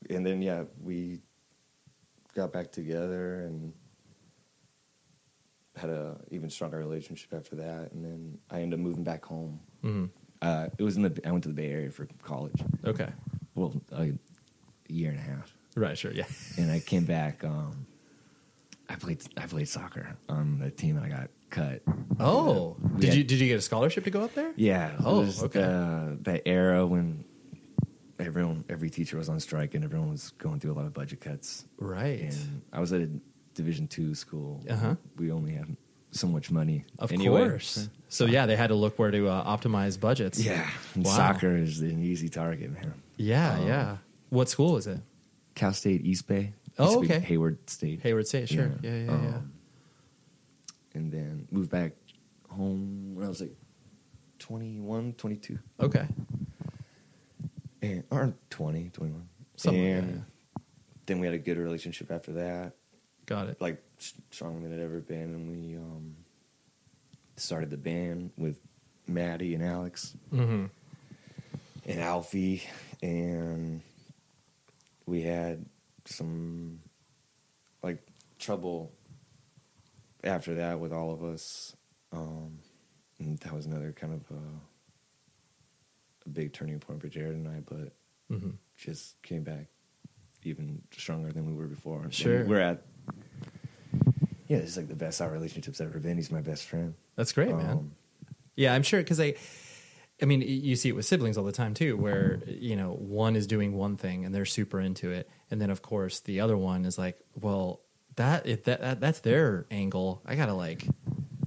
[0.08, 1.20] and then, yeah, we
[2.34, 3.72] got back together and
[5.76, 7.92] had a even stronger relationship after that.
[7.92, 9.60] And then I ended up moving back home.
[9.82, 10.06] hmm
[10.42, 12.60] Uh, it was in the I went to the Bay Area for college.
[12.84, 13.08] Okay.
[13.54, 14.12] Well, a
[14.88, 15.96] year and a half, Right.
[15.98, 16.12] Sure.
[16.12, 16.24] Yeah.
[16.56, 17.44] and I came back.
[17.44, 17.86] Um,
[18.88, 21.82] I played I played soccer on the team, and I got cut.
[22.18, 24.52] Oh, did had- you did you get a scholarship to go up there?
[24.56, 24.96] Yeah.
[25.04, 25.60] Oh, was okay.
[25.60, 27.24] The, that era when
[28.20, 31.20] everyone, every teacher was on strike and everyone was going through a lot of budget
[31.20, 31.64] cuts.
[31.78, 32.20] Right.
[32.20, 33.10] And I was at a
[33.54, 34.62] Division two school.
[34.70, 34.94] Uh-huh.
[35.16, 35.68] We only have
[36.12, 36.84] so much money.
[36.98, 37.48] Of anyway.
[37.48, 37.88] course.
[38.08, 40.38] So yeah, they had to look where to uh, optimize budgets.
[40.38, 40.68] Yeah.
[40.96, 41.10] Wow.
[41.16, 42.94] Soccer is an easy target, man.
[43.16, 43.54] Yeah.
[43.54, 43.96] Um, yeah.
[44.30, 44.98] What school is it?
[45.54, 46.52] Cal State East Bay.
[46.78, 47.18] Oh, okay.
[47.20, 48.00] Hayward State.
[48.02, 48.48] Hayward State.
[48.48, 48.70] Sure.
[48.82, 48.90] Yeah.
[48.90, 49.04] Yeah.
[49.04, 49.12] Yeah.
[49.12, 49.52] Um,
[50.94, 51.92] And then moved back
[52.48, 53.54] home when I was like
[54.38, 55.58] 21, 22.
[55.80, 56.06] Okay.
[57.82, 60.22] And or 20 21 Something like and that,
[60.56, 60.62] yeah.
[61.06, 62.72] then we had a good relationship after that.
[63.26, 63.60] Got it.
[63.60, 63.82] like
[64.30, 65.34] stronger than it ever been.
[65.34, 66.16] And we um
[67.36, 68.58] started the band with
[69.06, 70.14] maddie and alex.
[70.32, 70.66] Mm-hmm.
[71.86, 72.62] and alfie.
[73.02, 73.82] And
[75.06, 75.64] we had
[76.06, 76.80] some
[77.82, 77.98] like
[78.38, 78.92] trouble
[80.24, 81.74] after that with all of us.
[82.12, 82.58] Um
[83.18, 84.40] and that was another kind of a
[86.30, 87.92] big turning point for jared and i but
[88.30, 88.50] Mm-hmm.
[88.76, 89.66] just came back
[90.44, 92.00] even stronger than we were before.
[92.02, 92.44] And Sure.
[92.44, 92.82] we're at
[94.48, 96.16] yeah, this is like the best our relationship's ever been.
[96.16, 96.94] He's my best friend.
[97.16, 97.70] That's great, man.
[97.70, 97.92] Um,
[98.56, 99.34] Yeah, I'm sure because I,
[100.22, 103.36] I mean, you see it with siblings all the time too, where you know one
[103.36, 106.56] is doing one thing and they're super into it, and then of course the other
[106.56, 107.80] one is like, well,
[108.16, 110.86] that if that, that that's their angle, I gotta like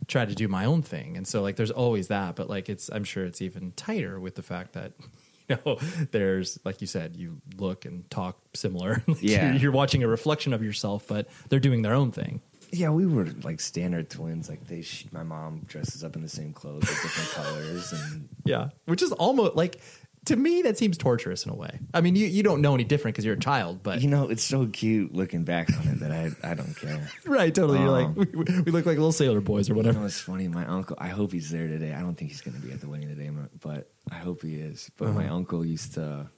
[0.07, 2.89] try to do my own thing, and so like there's always that, but like it's
[2.89, 4.93] I'm sure it's even tighter with the fact that.
[5.49, 5.77] You know,
[6.11, 9.03] there's like you said, you look and talk similar.
[9.07, 9.51] Like, Yeah.
[9.51, 12.39] you're, you're watching a reflection of yourself, but they're doing their own thing.
[12.71, 14.47] Yeah, we were like standard twins.
[14.47, 18.29] Like they, sh- my mom dresses up in the same clothes with different colors, and
[18.45, 19.81] Yeah, which is almost like
[20.25, 21.79] to me that seems torturous in a way.
[21.93, 24.29] I mean, you, you don't know any different because you're a child, but You know,
[24.29, 27.09] it's so cute looking back on it that I I don't care.
[27.25, 27.79] right, totally.
[27.79, 29.99] You're Um, like we, we look like little sailor boys or You whatever.
[29.99, 30.47] know, it's funny.
[30.47, 30.95] My uncle.
[30.99, 31.93] I hope he's there today.
[31.93, 33.29] I don't think he's going to be at the wedding today,
[33.62, 34.89] but I hope he is.
[34.97, 35.36] But my Uh-huh.
[35.36, 36.29] uncle used to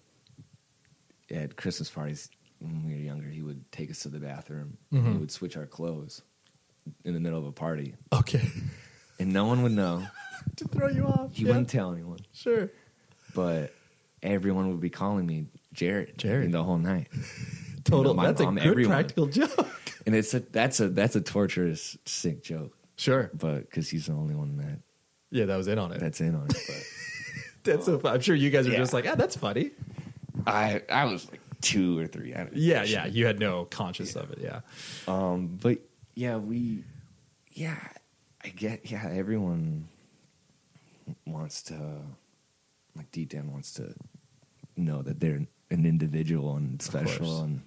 [1.32, 3.28] at Christmas parties when we were younger.
[3.30, 4.78] He would take us to the bathroom.
[4.92, 5.12] and Mhm.
[5.14, 6.22] He would switch our clothes
[7.04, 8.48] in the middle of a party, Okay,
[9.20, 10.06] and no one would know.
[10.58, 11.34] to throw you off.
[11.36, 11.50] He yeah.
[11.50, 12.70] wouldn't tell anyone, Sure.
[13.34, 13.74] but
[14.26, 16.18] everyone would be calling me Jared.
[16.18, 16.52] Jared.
[16.52, 17.08] the whole night.
[17.84, 18.14] Total.
[18.14, 18.92] my that's a good everyone.
[18.94, 19.68] practical joke.
[20.06, 23.30] And it's a that's a that's a torturous sick joke, Sure.
[23.34, 24.80] but because he's the only one that
[25.32, 26.00] Yeah, that was in on it.
[26.00, 26.58] that's in on it.
[26.68, 26.84] But
[27.64, 27.98] That's so.
[27.98, 28.14] Fun.
[28.14, 28.78] I'm sure you guys are Yeah.
[28.78, 29.72] just like, ah, that's funny.
[30.46, 32.34] I I was like two or three.
[32.36, 33.08] I don't Yeah, yeah.
[33.08, 34.38] You had no conscious of it.
[34.42, 34.60] Yeah.
[35.08, 35.80] Um, but
[36.14, 36.84] yeah, we,
[37.54, 37.80] yeah,
[38.44, 39.88] I get, yeah, everyone
[41.26, 42.02] wants to,
[42.96, 43.94] like deep down wants to
[44.78, 47.62] know that they're an individual and special, and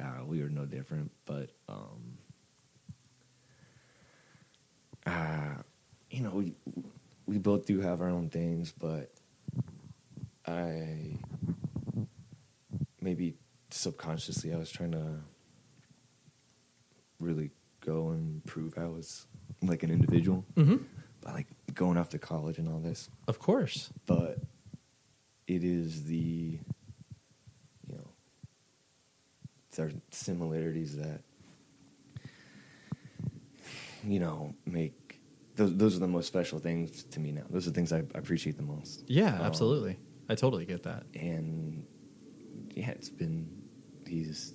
[0.00, 1.10] uh, we were no different.
[1.24, 2.18] But, um,
[5.06, 5.54] uh,
[6.10, 6.54] you know, we
[7.26, 9.12] we both do have our own things, but
[10.46, 11.18] I
[13.00, 13.34] maybe
[13.70, 15.20] subconsciously I was trying to
[17.20, 17.50] really
[17.84, 19.26] go and prove I was
[19.62, 20.76] like an individual Mm-hmm.
[21.22, 23.10] by like going off to college and all this.
[23.28, 23.90] Of course.
[24.06, 24.38] But
[25.46, 26.58] it is the
[27.86, 28.08] you know
[29.76, 31.20] there are similarities that
[34.04, 35.20] you know make
[35.56, 37.42] those those are the most special things to me now.
[37.50, 39.04] Those are the things I, I appreciate the most.
[39.06, 39.98] Yeah, Um, absolutely.
[40.28, 41.04] I totally get that.
[41.14, 41.84] and
[42.74, 43.48] yeah, it's been
[44.06, 44.54] he's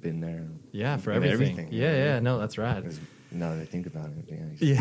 [0.00, 0.48] been there.
[0.72, 1.68] Yeah, for with everything.
[1.70, 2.20] Yeah, yeah.
[2.20, 2.84] No, that's right.
[3.34, 4.24] Because Now that I think about it,
[4.60, 4.80] yeah,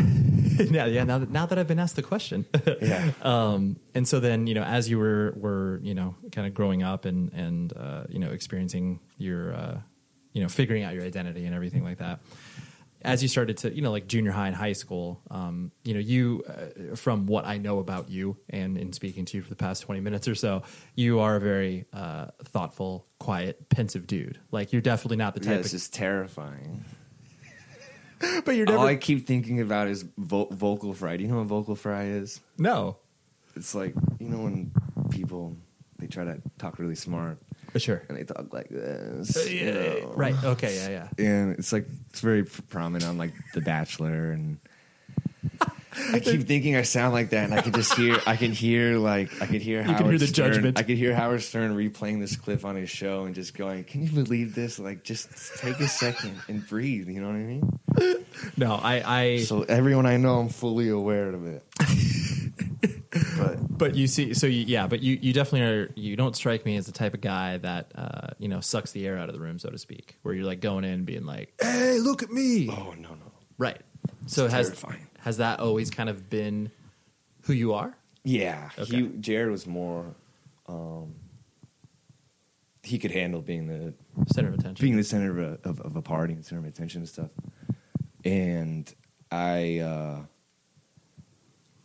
[0.60, 1.04] Yeah, yeah, yeah.
[1.04, 2.46] Now that now that I've been asked the question,
[2.82, 3.12] Yeah.
[3.22, 6.84] Um, and so then you know, as you were were you know kind of growing
[6.84, 9.78] up and and uh, you know experiencing your uh,
[10.34, 12.20] you know figuring out your identity and everything like that.
[13.06, 16.00] As you started to, you know, like junior high and high school, um, you know,
[16.00, 19.58] you, uh, from what I know about you and in speaking to you for the
[19.58, 20.64] past 20 minutes or so,
[20.96, 24.40] you are a very uh, thoughtful, quiet, pensive dude.
[24.52, 25.80] Like, you're definitely not the yeah, type it's of.
[25.80, 26.86] just terrifying.
[28.46, 28.86] but you're All.
[28.86, 31.18] I keep thinking about is vo- vocal fry.
[31.18, 32.40] Do you know what vocal fry is?
[32.58, 32.98] no.
[33.56, 34.72] It's like you know when
[35.12, 35.56] people
[36.00, 37.38] they try to talk really smart
[37.72, 38.02] For Sure.
[38.10, 40.12] and they talk like this, uh, you know?
[40.16, 40.36] Right.
[40.44, 40.76] Okay.
[40.76, 41.08] Yeah.
[41.18, 41.26] Yeah.
[41.26, 44.58] and it's like it's very prominent on like The Bachelor, and
[46.14, 48.98] I keep thinking I sound like that, and I can just hear, I can hear
[48.98, 50.80] like I could hear can Howard hear the Stern, judgment.
[50.80, 54.04] I could hear Howard Stern replaying this clip on his show and just going, "Can
[54.04, 54.80] you believe this?
[54.80, 58.26] Like, just take a second and breathe." You know what I mean?
[58.58, 59.04] No, I.
[59.06, 61.64] I So everyone I know, I'm fully aware of it.
[63.38, 65.92] but But you see, so you, yeah, but you, you definitely are.
[65.96, 69.06] You don't strike me as the type of guy that uh, you know sucks the
[69.06, 70.18] air out of the room, so to speak.
[70.22, 73.32] Where you're like going in and being like, "Hey, look at me!" oh no, no,
[73.58, 73.82] Right.
[74.28, 75.08] So has terrifying.
[75.24, 76.72] Has that always kind of been
[77.44, 77.96] who you are?
[78.24, 78.70] yeah.
[78.80, 78.96] Okay.
[79.02, 80.16] He Jared was more.
[80.68, 81.16] um
[82.84, 83.94] He could handle being the
[84.34, 84.84] Center of attention.
[84.84, 87.32] being the center of a, of, of a party and center of attention and stuff.
[88.24, 88.94] And
[89.32, 90.20] I, uh,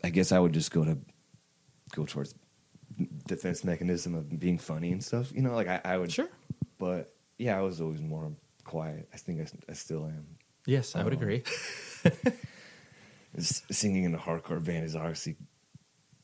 [0.04, 0.98] I guess I would just go to
[1.94, 2.34] go towards
[3.26, 5.32] defense mechanism of being funny and stuff.
[5.34, 6.12] You know, like I, I would.
[6.12, 6.28] Sure.
[6.78, 8.30] But yeah, I was always more
[8.64, 9.08] quiet.
[9.12, 10.26] I think I still am.
[10.66, 11.16] Yes, I would Oh.
[11.16, 11.42] agree.
[13.40, 15.36] Singing in a hardcore band is obviously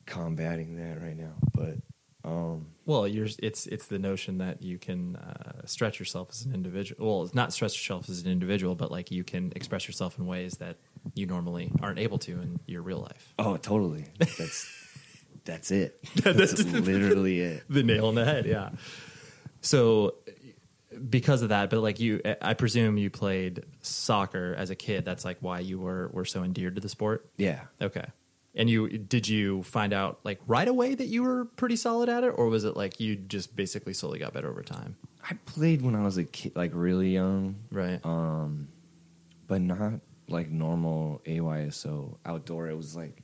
[0.06, 1.34] combating that right now.
[1.54, 1.76] But
[2.24, 6.54] um, Well, you're it's it's the notion that you can uh, stretch yourself as an
[6.54, 7.06] individual.
[7.20, 10.54] Well, not stretch yourself as an individual, but like you can express yourself in ways
[10.58, 10.78] that
[11.14, 13.34] you normally aren't able to in your real life.
[13.38, 14.06] oh, totally.
[14.18, 14.70] That's
[15.44, 16.00] that's it.
[16.14, 17.64] That's literally it.
[17.68, 18.46] the nail on the head.
[18.46, 18.70] Yeah.
[19.60, 20.14] So
[21.10, 25.04] because of that, but like you, I presume you played soccer as a kid.
[25.04, 27.28] That's like why you were were so endeared to the sport.
[27.36, 27.60] Yeah.
[27.80, 28.04] Okay.
[28.56, 32.22] And you did you find out like right away that you were pretty solid at
[32.24, 34.96] it, or was it like you just basically slowly got better over time?
[35.28, 37.98] I played when I was a kid, like really young, Right.
[38.04, 38.68] um,
[39.48, 39.94] but not
[40.28, 42.68] like normal AYSO outdoor.
[42.68, 43.22] It was like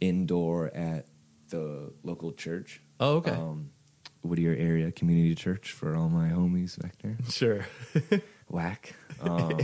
[0.00, 1.06] indoor at
[1.48, 2.80] the local church.
[3.00, 3.30] oh, okay.
[3.32, 3.70] Um,
[4.22, 7.16] Whittier area community church for all my homies back there.
[7.30, 7.66] sure.
[8.48, 8.94] Whack.
[9.22, 9.56] Um,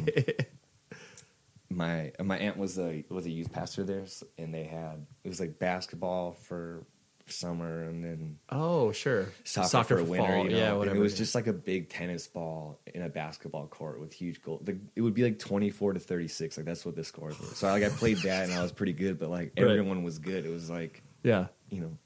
[1.71, 4.05] my my aunt was a was a youth pastor there,
[4.39, 6.87] and they had it was like basketball for
[7.27, 9.27] summer, and then Oh, sure.
[9.45, 10.27] soccer, for winter.
[10.29, 10.45] fall.
[10.45, 10.57] you know?
[10.83, 14.13] Yeah, And it was just like a big tennis ball in a basketball court with
[14.15, 14.61] huge goal.
[14.65, 16.57] The, it would be like twenty four to thirty six.
[16.57, 17.47] Like that's what the scores were.
[17.49, 19.67] So like I played that and I was pretty good, but like Right.
[19.69, 20.47] everyone was good.
[20.47, 21.49] It was like yeah.
[21.69, 21.99] you know,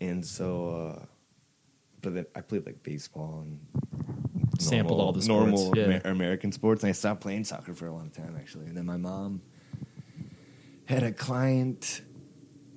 [0.00, 1.04] and so, uh,
[2.02, 3.60] but then I played like baseball and
[4.58, 5.28] Sampled all the sports,
[5.62, 5.84] normal yeah.
[5.84, 6.82] Amer- American sports.
[6.82, 8.66] And I stopped playing soccer for a long time actually.
[8.66, 9.40] And then my mom
[10.84, 12.02] had a client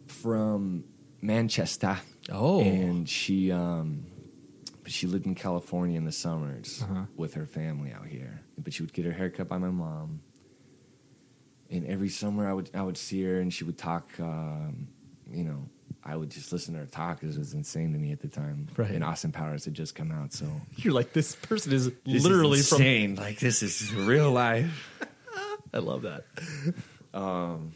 [0.07, 0.85] from
[1.21, 1.97] Manchester.
[2.31, 2.61] Oh.
[2.61, 4.05] and she um,
[4.85, 7.03] she lived in California in the summers Uh-huh.
[7.17, 8.41] with her family out here.
[8.57, 10.21] But she would get her hair cut by my mom.
[11.69, 14.09] And every summer I would I would see her and she would talk.
[14.19, 14.87] Um,
[15.29, 15.67] you know,
[16.05, 18.27] I would just listen to her talk because it was insane to me at the
[18.27, 18.67] time.
[18.75, 18.91] Right.
[18.91, 20.45] And Austin Powers had just come out, so
[20.75, 23.15] You're like this person is this literally is insane.
[23.15, 24.89] Like this is real life.
[25.73, 26.25] I love that.
[27.13, 27.73] Um,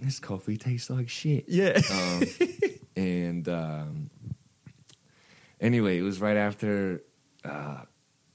[0.00, 1.44] this coffee tastes like shit.
[1.48, 1.80] Yeah.
[1.90, 2.22] Um,
[2.96, 4.10] and um,
[5.60, 7.02] anyway, it was right after
[7.44, 7.82] uh,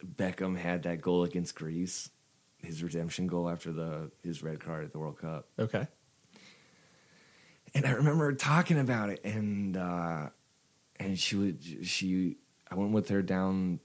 [0.04, 2.10] Beckham had that goal against Greece,
[2.64, 5.48] his redemption goal after the his red card at the World Cup.
[5.60, 5.88] okay.
[7.76, 10.30] And I remember talking about it, and uh,
[10.96, 12.38] and she would she
[12.72, 13.80] I went with her down.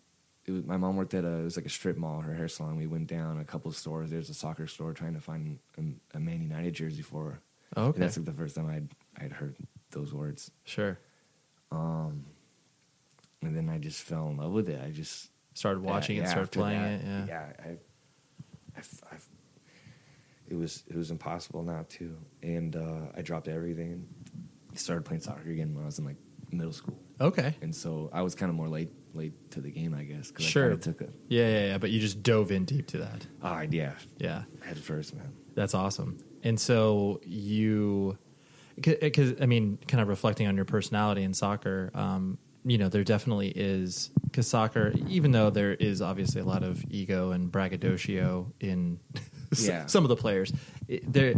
[0.47, 2.49] It was, my mom worked at a it was like a strip mall, her hair
[2.49, 2.77] salon.
[2.77, 4.11] We went down a couple of stores.
[4.11, 7.41] There's a soccer store trying to find a, a Man United jersey for her.
[7.77, 8.01] Oh, And okay.
[8.01, 8.89] that's like the first time I'd
[9.23, 9.57] I'd heard
[9.91, 10.51] those words.
[10.65, 10.99] Sure.
[11.73, 12.25] Um,
[13.43, 14.81] and then I just fell in love with it.
[14.85, 17.05] I just Started watching it, started playing that, it.
[17.05, 17.27] Yeah.
[17.27, 17.53] yeah.
[17.65, 17.69] I,
[18.79, 19.29] I've, I've,
[20.51, 22.17] it was it was impossible not to.
[22.43, 23.93] and uh, I dropped everything.
[24.69, 26.17] and Started playing soccer again when I was in like
[26.53, 27.55] middle school, Okay.
[27.63, 30.31] and so I was kind of more late late to the game, I guess.
[30.31, 30.73] Cause Sure.
[30.73, 31.79] I took a Yeah, yeah, yeah.
[31.79, 33.27] But you just dove in deep to that.
[33.43, 34.45] ah yeah Yeah.
[34.63, 35.33] head first, man.
[35.55, 36.19] That's awesome.
[36.45, 38.17] And so you,
[38.77, 43.03] because I mean, kind of reflecting on your personality in soccer, um, you know, there
[43.05, 48.53] definitely is because soccer, even though there is obviously a lot of ego and braggadocio
[48.61, 49.01] in
[49.59, 49.87] Yeah.
[49.87, 50.53] some of the players,
[50.89, 51.35] it, there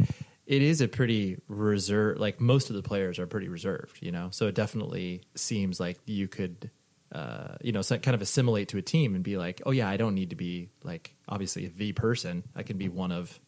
[0.47, 2.21] it is a pretty reserved.
[2.21, 4.29] Like most of the players are pretty reserved, you know.
[4.33, 6.71] So it definitely seems like you could.
[7.15, 9.99] Uh, you know, kind of assimilate to a team and be like, oh yeah, I
[9.99, 12.43] don't need to be like obviously the person.
[12.57, 13.39] I can be one of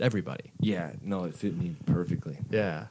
[0.00, 0.50] everybody.
[0.58, 2.38] Yeah, no, it fit me perfectly.
[2.50, 2.86] Yeah,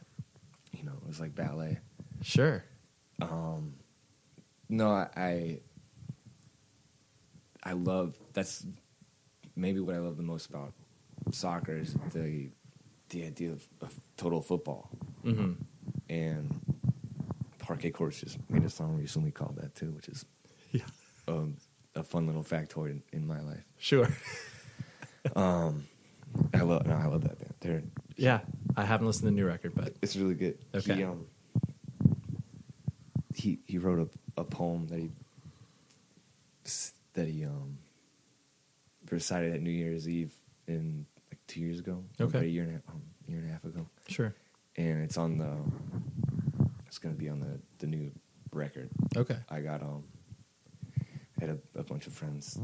[0.72, 1.80] You know, it was like ballet.
[2.22, 2.64] sure.
[3.22, 3.74] Um,
[4.70, 5.60] no, I, I,
[7.62, 8.66] I love that's
[9.58, 10.72] maybe what I love the most about
[11.32, 12.50] soccer is the
[13.10, 14.90] the idea of, of total football.
[15.24, 15.54] hmm
[16.10, 16.60] And
[17.60, 20.26] Parquet Courts just made a song recently called that too, which is
[20.72, 20.82] Yeah,
[21.28, 21.58] um,
[21.96, 23.64] a fun little factoid in, in my life.
[23.78, 24.08] sure.
[25.38, 25.88] Um,
[26.54, 27.54] I love no, I love that band.
[27.62, 27.84] They're
[28.18, 28.42] Yeah,
[28.76, 30.58] I haven't listened to the new record, but it's really good.
[30.76, 30.96] Okay.
[30.96, 31.26] He, um,
[33.34, 35.12] he he wrote a, a poem that he
[37.14, 37.78] that he um
[39.10, 40.34] recited at New Year's Eve
[40.68, 41.06] in
[41.54, 42.04] two years ago.
[42.20, 42.30] Okay.
[42.38, 44.34] about a year and a, um, year and a half ago, sure.
[44.76, 45.52] and it's on the
[46.88, 48.12] it's gonna be on the the new
[48.52, 48.90] record.
[49.16, 50.04] Okay, I got um
[51.40, 52.60] had a, a bunch of friends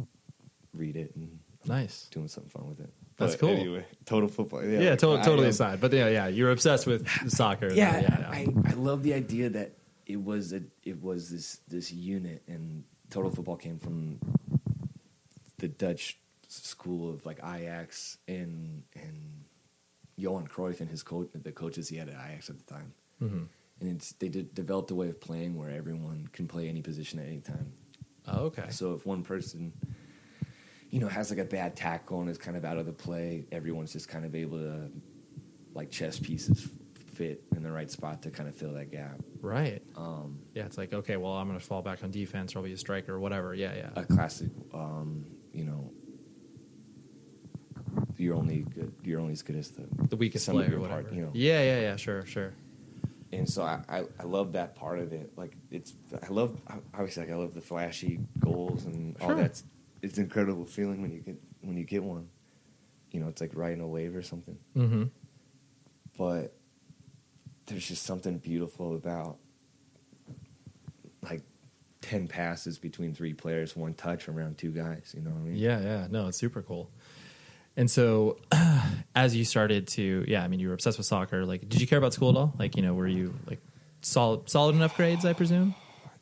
[0.74, 2.08] read it and nice.
[2.12, 2.90] doing something fun with it.
[3.18, 3.50] That's But cool.
[3.50, 4.64] Anyway, total football.
[4.64, 7.72] Yeah, Yeah, like, to- totally am- aside, but yeah, yeah, you're obsessed with soccer.
[7.74, 9.74] yeah, yeah, I, I love the idea that
[10.06, 14.20] it was a it was this this unit and total football came from
[15.58, 16.18] the Dutch
[16.50, 19.46] school of like Ajax and and
[20.18, 22.94] Johan Cruyff and his coach the coaches he had at Ajax at the time.
[23.22, 23.48] Mhm.
[23.82, 27.20] And it's they did, developed a way of playing where everyone can play any position
[27.20, 27.72] at any time.
[28.28, 28.66] Oh, okay.
[28.70, 29.72] So if one person,
[30.90, 33.46] you know, has like a bad tackle and is kind of out of the play,
[33.52, 34.92] everyone's just kind of able to,
[35.74, 36.68] like chess pieces,
[37.14, 39.22] fit in the right spot to kind of fill that gap.
[39.40, 39.82] Right.
[39.96, 42.66] Um, Yeah, it's like okay, well, I'm going to fall back on defense, or I'll
[42.66, 43.54] be a striker, or whatever.
[43.54, 43.90] Yeah, yeah.
[43.96, 45.92] a classic, um, you know,
[48.20, 48.92] you're only good.
[49.04, 51.04] You're only as good as the the weakest of player, or your whatever.
[51.04, 51.32] part, you know.
[51.34, 51.96] Yeah, yeah, yeah.
[51.96, 52.54] Sure, sure.
[53.32, 55.32] and so I, I, I love that part of it.
[55.38, 55.94] Like it's
[56.24, 56.58] I love
[56.94, 59.38] obviously like I love the flashy goals and all Sure.
[59.38, 59.62] that.
[60.02, 62.30] It's an incredible feeling when you get when you get one.
[63.12, 64.58] You know, it's like riding a wave or something.
[64.78, 65.04] Mm-hmm.
[66.18, 66.54] But
[67.66, 69.38] there's just something beautiful about
[71.22, 71.42] like
[72.02, 75.14] ten passes between three players, one touch around two guys.
[75.16, 75.56] You know what I mean?
[75.56, 76.08] Yeah, yeah.
[76.10, 76.90] No, it's super cool.
[77.78, 78.38] And so,
[79.16, 81.46] as you started to, yeah, I mean, you were obsessed with soccer.
[81.46, 82.54] Like, did you care about school at all?
[82.60, 83.60] Like, you know, were you like
[84.02, 85.24] solid, solid enough grades?
[85.26, 85.76] I presume.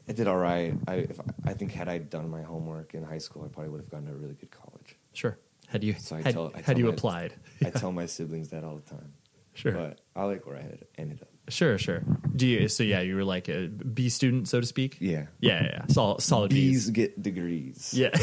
[0.07, 0.73] I did all right.
[0.87, 3.81] I if, I think had I done my homework in high school, I probably would
[3.81, 4.95] have gone to a really good college.
[5.13, 5.37] Sure.
[5.67, 7.33] Had you So I had, tell, I had you my- applied?
[7.65, 9.13] I tell my siblings that all the time.
[9.53, 9.71] Sure.
[9.73, 11.29] But I like where I had ended up.
[11.49, 12.03] Sure, sure.
[12.35, 12.67] Do you?
[12.67, 14.97] So yeah, you were like a B student, so to speak.
[14.99, 15.25] Yeah.
[15.39, 15.85] Yeah, yeah.
[15.87, 16.89] Solid, solid B's B's.
[16.91, 17.91] get degrees.
[17.93, 18.11] Yeah.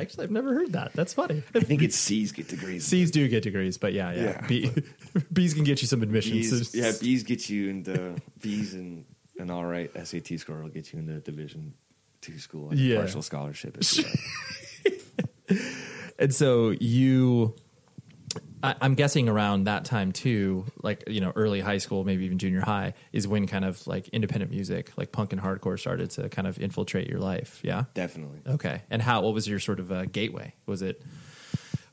[0.00, 0.92] Actually, I've never heard that.
[0.94, 1.42] That's funny.
[1.54, 2.86] I think it's C's get degrees.
[2.86, 4.22] C's do get degrees, but yeah, yeah.
[4.22, 4.70] Yeah, B,
[5.32, 6.50] B's can get you some admissions.
[6.50, 9.04] B's, yeah, B's get you into B's and
[9.38, 11.74] an all right SAT score will get you into Division
[12.20, 12.96] two school, like Yeah.
[12.96, 13.76] a partial scholarship.
[13.80, 14.04] If you
[15.50, 15.60] like.
[16.18, 17.54] And so you,
[18.62, 22.38] I, I'm guessing around that time too, like you know, early high school, maybe even
[22.38, 26.28] junior high, is when kind of like independent music, like punk and hardcore, started to
[26.28, 27.60] kind of infiltrate your life.
[27.62, 28.40] Yeah, Definitely.
[28.46, 28.82] Okay.
[28.90, 29.22] And how?
[29.22, 30.54] What was your sort of uh, gateway?
[30.66, 31.02] Was it?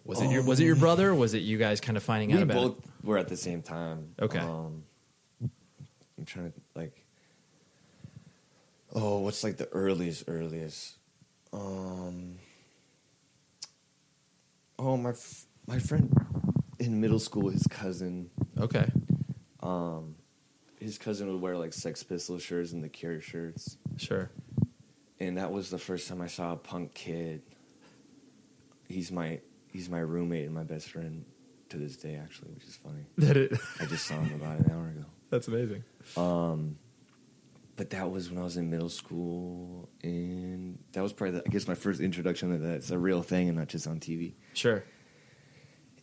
[0.06, 1.14] Was it your Was it your brother?
[1.14, 2.56] Was it you guys kind of finding out about?
[2.56, 3.06] we both it?
[3.06, 4.14] were at the same time.
[4.22, 4.40] Okay.
[4.40, 4.84] Um,
[6.18, 7.04] I'm trying to like.
[8.94, 10.96] Oh, what's like the earliest earliest?
[11.52, 12.36] Um.
[14.78, 16.14] Oh my, f- my friend
[16.86, 18.30] in middle school, his cousin.
[18.58, 18.86] Okay.
[19.62, 20.16] Um,
[20.80, 24.30] his cousin would wear like Sex Pistol shirts and the Cure shirts, Sure.
[25.20, 27.42] and that was the first time I saw a punk kid.
[28.88, 29.40] He's my
[29.72, 31.26] he's my roommate and my best friend
[31.70, 33.06] to this day, actually, which is funny.
[33.18, 33.54] That it.
[33.80, 35.06] I just saw him about an hour ago.
[35.32, 35.84] That's amazing.
[36.16, 36.78] Um,
[37.76, 41.50] but that was when I was in middle school, and that was probably, the, I
[41.50, 42.76] guess, my first introduction to that.
[42.76, 44.34] It's a real thing and not just on TV.
[44.54, 44.84] Sure.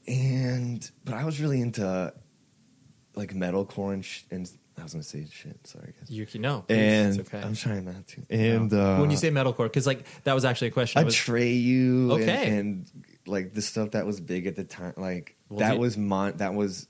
[0.06, 2.12] And but I was really into
[3.14, 5.66] like metalcore and, sh- and I was gonna say shit.
[5.66, 6.10] Sorry, guys.
[6.10, 6.64] You can know.
[6.68, 7.40] and it's okay.
[7.44, 8.22] I'm trying not to.
[8.30, 8.96] And No.
[8.96, 11.00] uh, when you say metalcore, because like that was actually a question.
[11.00, 12.48] I was- Atreyu, Okay.
[12.58, 12.90] and, and
[13.26, 16.54] like the stuff that was big at the time, like Well, that was mon- that
[16.54, 16.88] was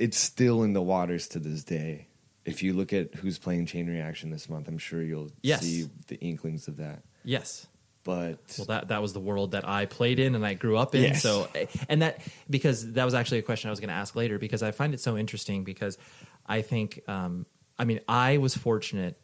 [0.00, 2.08] it's still in the waters to this day.
[2.44, 5.60] If you look at who's playing Chain Reaction this month, I'm sure you'll Yes.
[5.60, 7.04] see the inklings of that.
[7.24, 7.67] yes.
[8.08, 10.94] But Well, that that was the world that I played in and I grew up
[10.94, 11.02] in.
[11.02, 11.22] Yes.
[11.22, 11.46] So,
[11.90, 14.62] and that because that was actually a question I was going to ask later because
[14.62, 15.98] I find it so interesting because
[16.46, 17.44] I think, um,
[17.78, 19.20] I mean, I was fortunate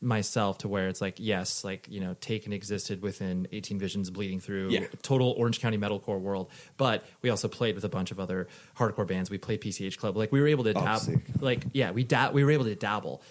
[0.00, 4.40] myself to where it's like, yes, like you know, Taken existed within 18 Visions, bleeding
[4.40, 4.86] through Yeah.
[5.02, 9.06] total Orange County metalcore world, but we also played with a bunch of other hardcore
[9.06, 9.28] bands.
[9.30, 12.30] We played PCH Club, like we were able to Oh, dabble, like yeah, we da-
[12.32, 13.22] we were able to dabble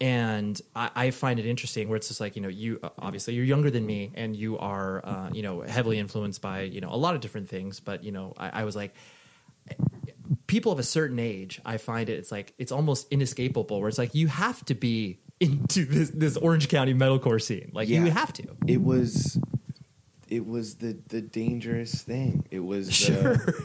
[0.00, 3.44] and I, I find it interesting where it's just like you know you obviously you're
[3.44, 6.96] younger than me and you are uh, you know heavily influenced by you know a
[6.96, 8.94] lot of different things but you know I, I was like
[10.46, 13.98] people of a certain age I find it it's like it's almost inescapable where it's
[13.98, 18.32] like you have to be into this this Orange County metalcore scene like you have
[18.34, 19.38] to it was
[20.28, 22.46] it was the the dangerous thing.
[22.50, 23.36] It was Sure.
[23.36, 23.64] the,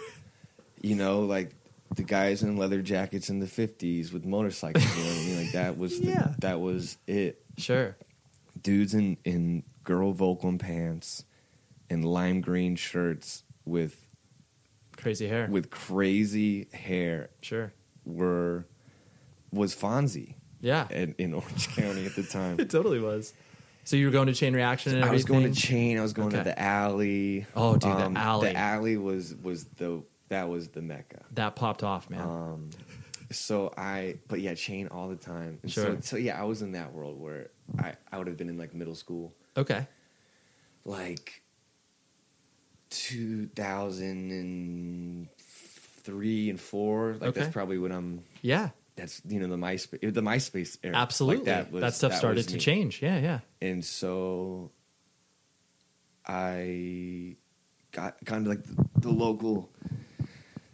[0.81, 1.53] you know like
[1.95, 5.37] the guys in leather jackets in the 50s with motorcycles you know what I mean
[5.43, 6.33] like that was the, Yeah.
[6.39, 7.97] that was it sure
[8.61, 11.25] dudes in in girl Volcom pants
[11.89, 14.05] and lime green shirts with
[14.97, 17.73] crazy hair with crazy hair sure
[18.05, 18.65] were
[19.51, 22.55] was Fonzie yeah in, in Orange County at the time.
[22.59, 23.33] it totally was
[23.83, 25.59] so you were going to Chain Reaction and I was going to?
[25.59, 25.97] Chain.
[25.97, 26.37] I was going Okay.
[26.37, 27.47] to the alley.
[27.55, 28.49] Oh, dude, the Um, alley.
[28.49, 31.23] The alley was was the that was the mecca.
[31.35, 32.69] that popped off man Um,
[33.31, 35.59] so I, but yeah, Chain all the time.
[35.63, 35.95] And Sure.
[35.95, 38.57] So, so yeah, I was in that world where I I would have been in
[38.57, 39.87] like middle school, okay
[40.83, 41.41] like
[42.89, 45.27] two thousand and
[46.03, 47.13] three and four.
[47.13, 47.39] Like Okay.
[47.41, 48.23] that's probably when I'm.
[48.41, 50.95] yeah That's you know the MySpace the MySpace era.
[50.97, 52.59] absolutely Like, that, was- stuff that started to me.
[52.59, 54.71] change yeah yeah and so
[56.27, 57.35] I
[57.91, 59.69] got kind of like the, the local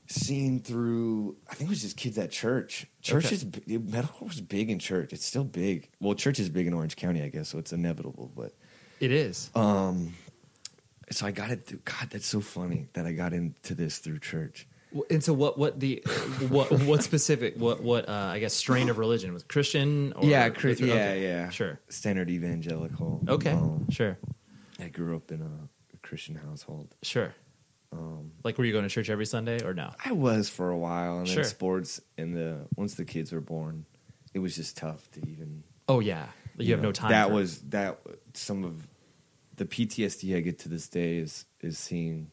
[0.08, 1.38] scene through.
[1.50, 2.88] I think it was just kids at church.
[3.02, 3.36] Church Okay.
[3.36, 5.14] is metalcore was big in church.
[5.14, 5.90] It's still big.
[6.00, 8.32] Well, church is big in Orange County, I guess, so it's inevitable.
[8.36, 8.54] But
[9.00, 10.14] it is um,
[11.12, 11.66] so I got it.
[11.66, 14.68] Through, God, that's so funny that I got into this through church.
[15.10, 15.58] And so, what?
[15.60, 16.02] What the?
[16.50, 16.72] What?
[16.84, 17.56] What specific?
[17.58, 17.84] What?
[17.84, 18.08] What?
[18.08, 20.14] Uh, I guess strain of religion was Christian?
[20.14, 20.98] Or yeah, Chris, Lutheran?
[20.98, 21.24] yeah, Okay.
[21.24, 21.50] yeah.
[21.50, 21.80] Sure.
[21.90, 23.22] Standard evangelical.
[23.28, 23.52] Okay.
[23.52, 24.18] Um, sure.
[24.80, 26.96] I grew up in a Christian household.
[27.04, 27.34] Sure.
[27.92, 29.92] Um, Like, were you going to church every Sunday or no?
[30.04, 31.44] I was for a while, and Sure.
[31.44, 32.02] then sports.
[32.18, 33.86] And the once the kids were born,
[34.34, 35.64] it was just tough to even.
[35.88, 36.28] Oh yeah,
[36.58, 37.12] you, have know, no time.
[37.12, 38.00] That was that.
[38.34, 38.88] Some of
[39.56, 42.30] the PTSD I get to this day is is seeing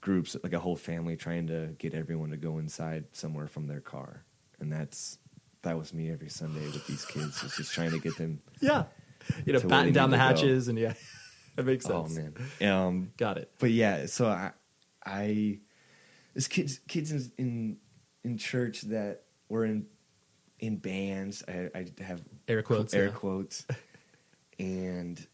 [0.00, 3.80] groups like a whole family trying to get everyone to go inside somewhere from their
[3.80, 4.24] car,
[4.60, 5.18] and that's
[5.62, 7.42] that was me every Sunday with these kids.
[7.42, 8.40] It's just trying to get them.
[8.60, 8.84] yeah.
[9.44, 10.26] You know, batten down the to go.
[10.28, 10.92] hatches and yeah,
[11.56, 12.16] that makes sense.
[12.16, 12.20] Oh
[12.60, 13.50] man, um, Got it.
[13.58, 14.52] but yeah, so I,
[15.06, 15.60] I,
[16.34, 17.76] there's kids, kids in in,
[18.24, 19.86] in church that were in
[20.58, 21.42] in bands.
[21.46, 23.10] I, I have Air quotes, air yeah.
[23.12, 23.64] quotes,
[24.58, 25.24] and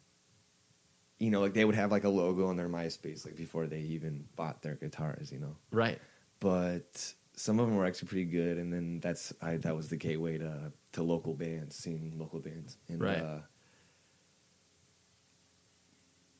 [1.18, 3.80] you know, like they would have like a logo on their MySpace, like before they
[3.80, 5.56] even bought their guitars, you know.
[5.70, 6.00] Right.
[6.40, 9.96] But some of them were actually pretty good, and then that's I that was the
[9.96, 13.18] gateway to to local bands, seeing local bands, and Right.
[13.22, 13.40] uh,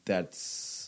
[0.05, 0.82] that's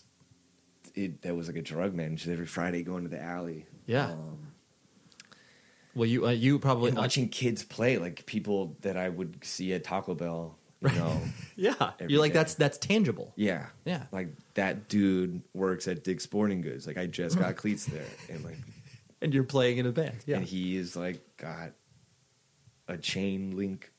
[0.94, 1.22] it.
[1.22, 2.16] That was like a drug man.
[2.16, 3.66] Just every Friday going to the alley.
[3.86, 4.12] Yeah.
[4.12, 4.38] Um,
[5.94, 9.72] Well, you uh, you probably and watching kids play, like people that I would see
[9.74, 10.58] at Taco Bell.
[10.82, 11.20] You know,
[11.56, 11.92] yeah.
[12.06, 12.38] You're like day.
[12.40, 13.32] that's that's tangible.
[13.36, 14.04] yeah, Yeah.
[14.12, 16.86] Like that dude works at Dick's Sporting Goods.
[16.86, 18.58] Like I just got cleats there, and like,
[19.22, 20.16] And you're playing in a band.
[20.26, 20.36] Yeah.
[20.36, 21.72] and he is like got
[22.86, 23.90] a chain link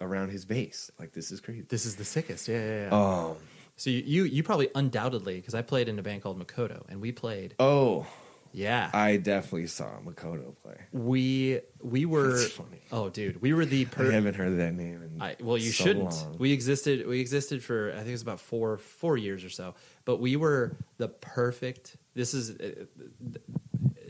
[0.00, 0.90] around his base.
[0.98, 1.62] Like this is crazy.
[1.68, 2.48] This is the sickest.
[2.48, 3.26] Yeah, yeah, yeah.
[3.28, 3.36] Um.
[3.80, 7.00] So you, you you probably undoubtedly because I played in a band called Makoto and
[7.00, 7.54] we played.
[7.58, 8.06] Oh,
[8.52, 8.90] Yeah.
[8.92, 10.76] I definitely saw Makoto play.
[10.92, 12.82] we we were That's funny.
[12.92, 15.02] oh dude we were the I per- haven't heard that name.
[15.02, 16.10] In I, well, you so shouldn't.
[16.12, 16.36] long.
[16.38, 17.06] We existed.
[17.06, 19.74] We existed for I think it was about four four years or so.
[20.04, 21.96] But we were the perfect.
[22.14, 22.84] This is uh,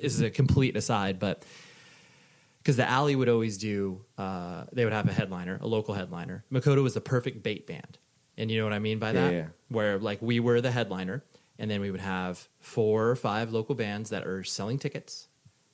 [0.02, 1.44] this is a complete aside, but
[2.62, 6.44] because the alley would always do, uh, they would have a headliner, a local headliner.
[6.52, 7.98] Makoto was the perfect bait band,
[8.40, 9.32] and you know what I mean by that.
[9.32, 9.46] yeah.
[9.68, 11.22] Where like we were the headliner,
[11.58, 15.28] and then we would have four or five local bands that are selling tickets.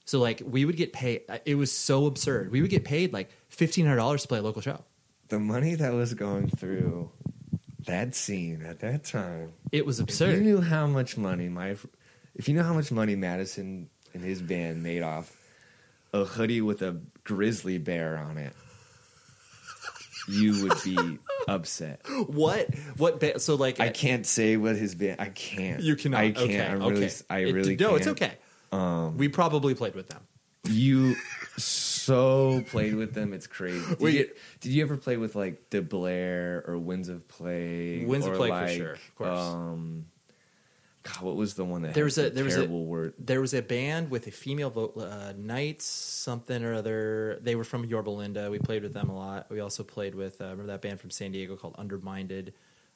[0.04, 1.22] So like we would get paid.
[1.44, 2.50] It was so absurd.
[2.52, 4.84] We would get paid like fifteen hundred dollars to play a local show.
[5.28, 7.10] the money that was going through
[7.86, 9.52] that scene at that time.
[9.72, 10.36] It was If absurd.
[10.36, 11.76] you knew how much money my,
[12.34, 15.34] if you know how much money Madison and his band made off
[16.12, 18.52] a hoodie with a grizzly bear on it,
[20.28, 21.18] you would be
[21.48, 22.00] upset.
[22.26, 22.74] What?
[22.96, 23.20] What?
[23.20, 25.20] Ba- so like, I can't say what his band.
[25.20, 25.80] I can't.
[25.82, 26.20] You cannot.
[26.20, 26.50] I can't.
[26.50, 27.04] Okay, I really.
[27.06, 27.14] okay.
[27.30, 27.76] I It- really.
[27.76, 28.22] no, it's can't.
[28.22, 28.34] okay.
[28.72, 30.22] Um, We probably played with them.
[30.68, 31.14] you
[31.56, 33.32] so played with them.
[33.32, 33.84] It's crazy.
[33.88, 34.28] Did, We- you,
[34.60, 38.06] did you ever play with like De Blair or Winds of Plague?
[38.06, 39.38] Winds of or Plague for sure, of course.
[39.38, 40.06] Um,
[41.06, 43.14] God, what was the one that There was a the there was a word?
[43.18, 47.38] there was a band with a female vote uh, Knights something or other.
[47.42, 48.50] They were from Yorba Linda.
[48.50, 49.50] We played with them a lot.
[49.50, 52.52] We also played with uh, remember that band from San Diego called Underminded.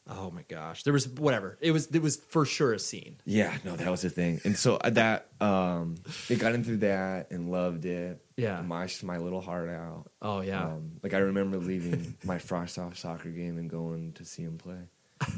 [0.09, 1.57] Oh my gosh, there was whatever.
[1.61, 3.17] It was it was for sure a scene.
[3.27, 4.41] Yeah, no, that was the thing.
[4.45, 5.97] And so uh, that um,
[6.27, 8.21] they got into that and loved it.
[8.37, 8.61] Yeah.
[8.63, 10.11] mashed my little heart out.
[10.23, 14.25] Oh yeah, Um, like I remember leaving my frost off soccer game and going to
[14.25, 14.81] see him play.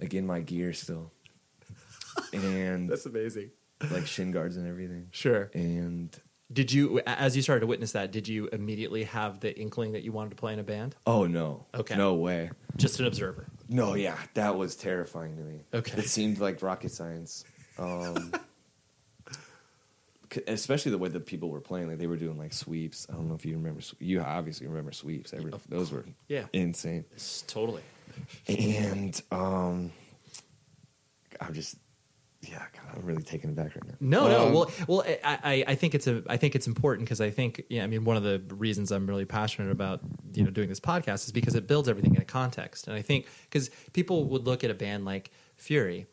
[0.00, 1.10] like in my gear still,
[2.32, 3.50] and that's amazing.
[3.90, 5.08] like shin guards and everything.
[5.10, 5.50] Sure.
[5.54, 6.14] And
[6.52, 10.02] Did you, as you started to witness that, did you immediately have the inkling that
[10.02, 10.96] you wanted to play in a band?
[11.06, 11.96] oh no, Okay.
[11.96, 12.50] no way.
[12.76, 13.46] Just an observer.
[13.68, 15.60] No, yeah, that was terrifying to me.
[15.72, 15.98] Okay.
[15.98, 17.44] It seemed like rocket science.
[17.78, 18.32] Um,
[20.46, 23.06] especially the way that people were playing, like they were doing like sweeps.
[23.10, 23.80] I don't know if you remember.
[23.98, 25.32] You obviously remember sweeps.
[25.32, 26.46] Every, those were Yeah.
[26.52, 27.04] insane.
[27.12, 27.82] It's totally.
[28.48, 29.90] And um,
[31.40, 31.76] I'm just,
[32.42, 33.94] yeah, God, I'm really taken aback right now.
[34.00, 34.46] No, no.
[34.46, 37.30] Um, Well, well, I, I, I think it's a, I think it's important because I
[37.30, 40.00] think, yeah, I mean, one of the reasons I'm really passionate about,
[40.32, 43.02] you know, doing this podcast is because it builds everything in a context, and I
[43.02, 46.06] think because people would look at a band like Fury,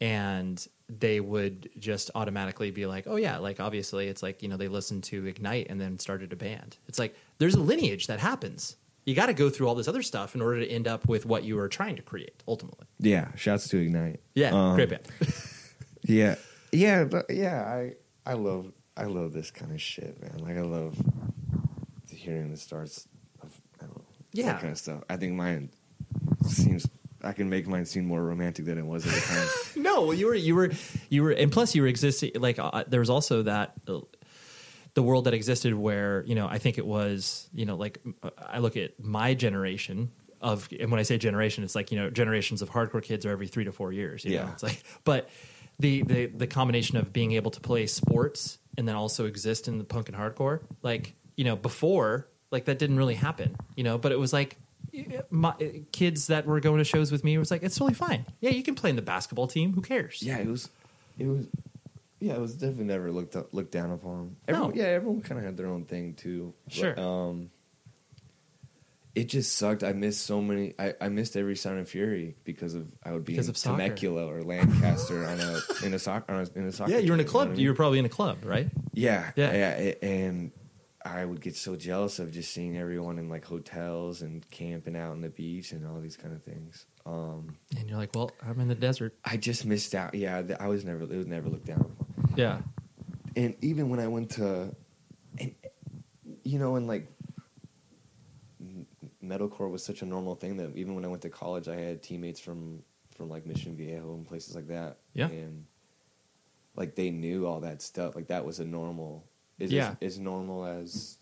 [0.00, 4.56] and they would just automatically be like, oh yeah, like obviously it's like you know
[4.56, 6.76] they listened to Ignite and then started a band.
[6.88, 8.76] It's like there's a lineage that happens.
[9.06, 11.26] You got to go through all this other stuff in order to end up with
[11.26, 12.86] what you were trying to create ultimately.
[13.00, 14.20] yeah, shouts to Ignite.
[14.34, 15.02] Yeah, Um, great band.
[16.04, 16.36] Yeah,
[16.72, 17.62] yeah, but yeah.
[17.64, 17.94] I
[18.24, 20.38] I love I love this kind of shit, man.
[20.38, 20.96] Like I love
[22.10, 23.06] hearing the starts
[23.42, 24.46] of I don't know, Yeah.
[24.52, 25.02] that kind of stuff.
[25.10, 25.70] I think mine
[26.46, 26.86] seems
[27.22, 29.48] I can make mine seem more romantic than it was at the time.
[29.82, 30.70] no, well, you were you were
[31.08, 32.32] you were, and plus you were existing.
[32.36, 34.00] Like uh, there was also that uh,
[34.94, 38.00] the world that existed where you know I think it was you know like
[38.38, 42.10] I look at my generation of and when I say generation, it's like you know
[42.10, 44.24] generations of hardcore kids are every three to four years.
[44.24, 44.44] You know?
[44.44, 44.52] Yeah.
[44.52, 45.30] it's like but
[45.78, 49.78] the the the combination of being able to play sports and then also exist in
[49.78, 53.56] the punk and hardcore, like you know before like that didn't really happen.
[53.76, 54.56] You know, but it was like
[55.30, 55.54] my
[55.92, 58.24] kids that were going to shows with me was like it's totally fine.
[58.40, 59.72] Yeah, you can play in the basketball team.
[59.72, 60.22] Who cares?
[60.22, 60.68] yeah, it was,
[61.18, 61.46] it was,
[62.20, 64.36] yeah, it was definitely never looked up, looked down upon.
[64.48, 64.54] No.
[64.54, 66.54] Everyone, yeah, everyone kind of had their own thing too.
[66.68, 66.94] Sure.
[66.94, 67.50] But, um,
[69.14, 69.84] it just sucked.
[69.84, 70.74] I missed so many.
[70.78, 73.56] I, I missed every Sound of Fury because of I would be Because in of
[73.56, 73.76] soccer.
[73.82, 76.90] Temecula or Lancaster on a in a soccer on a, in a soccer.
[76.92, 77.46] Yeah, you're in a club.
[77.48, 77.62] know I mean?
[77.62, 78.68] You were probably in a club, right?
[78.92, 79.52] Yeah, Yeah.
[79.52, 80.50] yeah, and
[81.04, 85.10] I would get so jealous of just seeing everyone in like hotels and camping out
[85.12, 86.86] on the beach and all these kind of things.
[87.06, 89.14] Um, And you're like, well, I'm in the desert.
[89.24, 90.14] I just missed out.
[90.14, 91.02] Yeah, I was never.
[91.02, 91.94] It was never looked down.
[92.36, 92.62] Yeah.
[93.36, 94.74] And even when I went to,
[95.38, 95.54] and
[96.44, 97.06] you know, and like
[99.24, 102.02] metalcore was such a normal thing that even when I went to college, I had
[102.02, 102.82] teammates from
[103.16, 104.98] from like Mission Viejo and places like that.
[105.12, 105.28] Yeah.
[105.28, 105.66] and
[106.76, 108.16] like they knew all that stuff.
[108.16, 109.24] Like that was a normal.
[109.58, 109.94] Is Yeah.
[110.00, 111.18] as, as normal as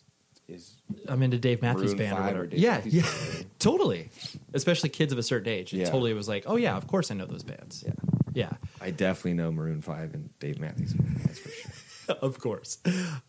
[0.48, 0.76] is
[1.06, 2.42] I'm into Dave Matthews Maroon Band or whatever.
[2.44, 3.02] or yeah, Matthews yeah,
[3.34, 4.08] Band, totally.
[4.54, 5.72] Especially kids of a certain age.
[5.74, 5.90] It Yeah.
[5.90, 7.84] totally was like, oh yeah, of course I know those bands.
[7.86, 7.92] Yeah.
[8.34, 8.52] Yeah.
[8.80, 10.94] I definitely know Maroon Five and Dave Matthews.
[11.26, 11.61] That's for sure.
[12.22, 12.78] of course.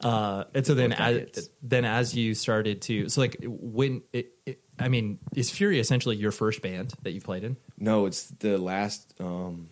[0.01, 4.59] Uh, and so then, as, then as you started to, so like when it, it,
[4.79, 7.57] I mean, is Fury essentially your first band that you played in?
[7.77, 9.13] No, it's the last.
[9.19, 9.69] Um,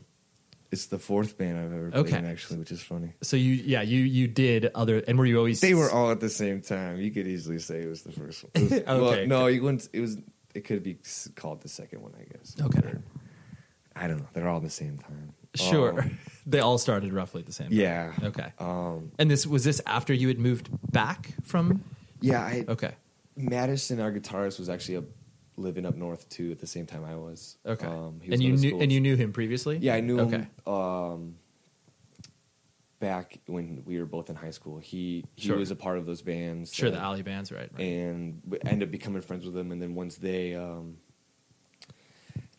[0.72, 2.18] it's the fourth band I've ever played Okay.
[2.18, 3.14] in, actually, which is funny.
[3.22, 5.60] So you, yeah, you you did other, and were you always?
[5.60, 6.98] They were all at the same time.
[7.02, 8.52] You could easily say it was the first one.
[8.56, 9.26] It was- well, Okay.
[9.26, 9.90] no, you wouldn't.
[9.92, 10.18] It was.
[10.56, 10.98] It could be
[11.36, 12.56] called the second one, I guess.
[12.62, 12.80] Okay.
[12.88, 13.04] Or-
[13.96, 14.28] I don't know.
[14.34, 15.34] They're all at the same time.
[15.56, 16.02] sure.
[16.02, 17.68] Um, they all started roughly at the same.
[17.70, 17.78] time.
[17.78, 18.14] yeah.
[18.24, 18.54] Okay.
[18.60, 21.84] Um, And this was this after you had moved back from?
[22.22, 22.42] yeah.
[22.42, 22.92] I, Okay.
[23.38, 25.06] Madison, our guitarist, was actually up,
[25.58, 27.58] living up north too at the same time I was.
[27.66, 27.86] Okay.
[27.88, 29.78] Um, he was and you knew and you knew him previously?
[29.78, 30.48] Yeah, I knew Okay.
[30.66, 30.74] him.
[30.74, 31.36] Um,
[33.00, 35.58] back when we were both in high school, he he Sure.
[35.58, 36.74] was a part of those bands.
[36.74, 37.70] Sure, that- the alley bands, right?
[37.74, 37.82] right.
[37.82, 39.72] and we ended up becoming friends with them.
[39.72, 40.98] And then once they um,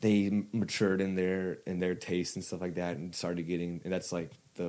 [0.03, 3.93] they matured in their in their taste and stuff like that, and started getting, and
[3.93, 4.69] that's like the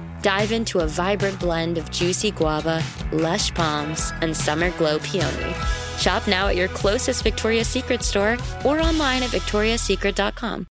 [0.21, 5.53] Dive into a vibrant blend of juicy guava, lush palms, and summer glow peony.
[5.97, 10.67] Shop now at your closest Victoria's Secret store or online at victoriassecret.com.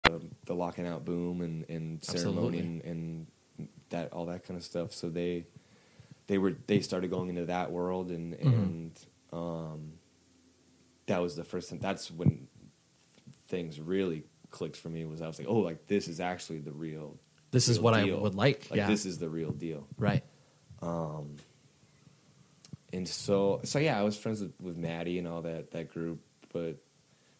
[0.46, 3.26] the locking out boom and, and ceremony and, and
[3.90, 4.92] that all that kind of stuff.
[4.92, 5.44] So they
[6.26, 8.48] they were they started going into that world and Mm-hmm.
[8.48, 9.92] and um,
[11.06, 11.78] that was the first time.
[11.78, 12.48] That's when
[13.48, 15.04] things really clicked for me.
[15.04, 17.16] Was I was like, oh, like this is actually the real.
[17.50, 18.86] This is what I would like, Like yeah.
[18.88, 19.86] this is the real deal.
[19.96, 20.22] Right.
[20.82, 21.36] Um,
[22.92, 26.20] and so, so yeah, I was friends with, with Maddie and all that that group,
[26.52, 26.76] but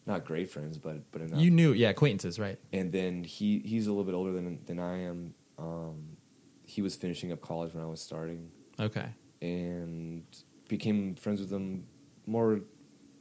[0.05, 1.39] not great friends, but but enough.
[1.39, 2.57] You knew, yeah, acquaintances, right?
[2.73, 5.33] And then he he's a little bit older than than I am.
[5.57, 6.17] Um,
[6.65, 8.49] he was finishing up college when I was starting,
[8.79, 9.07] Okay.
[9.41, 10.23] and
[10.67, 11.85] became friends with him
[12.27, 12.61] more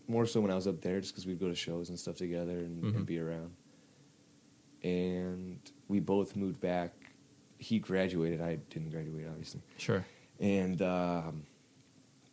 [0.06, 2.16] more so when I was up there, just because we'd go to shows and stuff
[2.16, 2.96] together and, Mhm.
[2.96, 3.52] and be around.
[4.82, 5.58] And
[5.88, 6.92] we both moved back.
[7.58, 8.40] He graduated.
[8.40, 10.04] I didn't graduate, obviously Sure.
[10.38, 11.42] and um,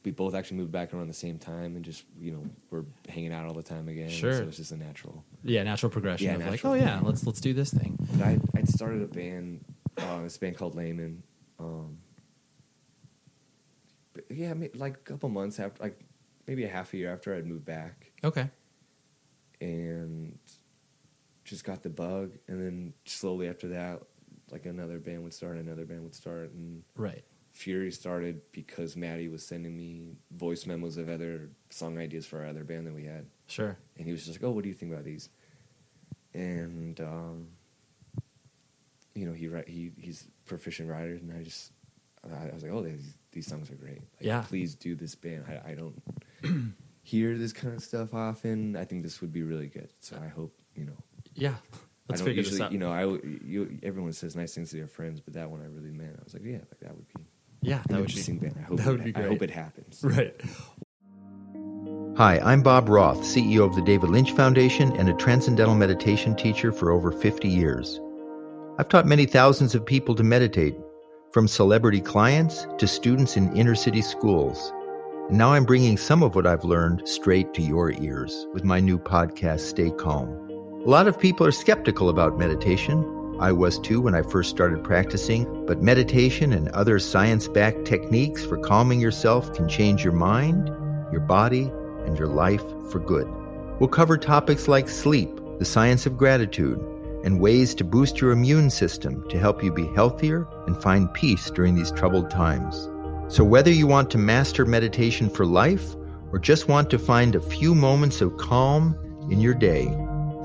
[0.04, 3.34] we both actually moved back around the same time and just you know we're hanging
[3.34, 4.10] out all the time again.
[4.10, 4.34] Sure.
[4.38, 5.24] so it's just a natural.
[5.44, 7.98] Yeah, natural progression Yeah, of like, oh yeah, let's let's do this thing.
[8.14, 9.66] But I I'd started a band,
[9.98, 11.24] uh, this band called Layman.
[11.60, 11.98] Um,
[14.30, 16.00] yeah, like a couple months after, like
[16.48, 18.48] maybe a half a year after I'd moved back, Okay.
[19.62, 20.38] and
[21.46, 24.02] just got the bug, and then slowly after that,
[24.52, 27.24] like another band would start, another band would start, and Right.
[27.54, 32.48] Fury started because Maddie was sending me voice memos of other song ideas for our
[32.48, 33.26] other band that we had.
[33.48, 33.78] Sure.
[33.98, 35.30] And he was just like, "Oh, what do you think about these?"
[36.34, 37.48] And um,
[39.14, 41.72] you know, he he he's proficient writer, and I just
[42.30, 44.00] I, I was like, "Oh, these these songs are great.
[44.02, 44.42] Like, Yeah.
[44.42, 45.46] please do this band.
[45.48, 46.02] I, I don't
[47.04, 48.76] hear this kind of stuff often.
[48.76, 49.90] I think this would be really good.
[50.02, 50.98] So I hope you know."
[51.36, 51.56] Yeah.
[52.08, 52.72] Let's I don't figure this out.
[52.72, 55.62] You know, I w- you, everyone says nice things to their friends, but that one
[55.62, 56.16] I really meant.
[56.20, 57.26] I was like, yeah, like that would be
[57.62, 58.60] Yeah, that would interesting be, band.
[58.60, 60.04] I hope that it, would be I hope it happens.
[60.04, 60.40] Right.
[62.18, 66.72] Hi, I'm Bob Roth, CEO of the David Lynch Foundation and a transcendental meditation teacher
[66.72, 68.00] for over 50 years.
[68.78, 70.76] I've taught many thousands of people to meditate,
[71.34, 74.72] from celebrity clients to students in inner city schools.
[75.28, 78.80] And now I'm bringing some of what I've learned straight to your ears with my
[78.80, 80.45] new podcast, Stay Calm.
[80.86, 83.38] A lot of people are skeptical about meditation.
[83.40, 88.46] I was too when I first started practicing, but meditation and other science backed techniques
[88.46, 90.68] for calming yourself can change your mind,
[91.12, 91.72] your body,
[92.06, 92.62] and your life
[92.92, 93.28] for good.
[93.80, 96.78] We'll cover topics like sleep, the science of gratitude,
[97.24, 101.50] and ways to boost your immune system to help you be healthier and find peace
[101.50, 102.88] during these troubled times.
[103.28, 105.96] So, whether you want to master meditation for life
[106.32, 108.96] or just want to find a few moments of calm
[109.32, 109.88] in your day,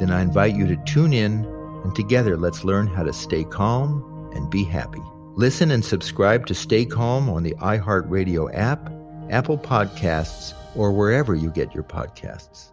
[0.01, 1.45] then I invite you to tune in
[1.85, 5.03] and together let's learn how to stay calm and be happy.
[5.37, 8.91] Listen and subscribe to Stay Calm on the iHeartRadio app,
[9.31, 12.71] Apple Podcasts, or wherever you get your podcasts.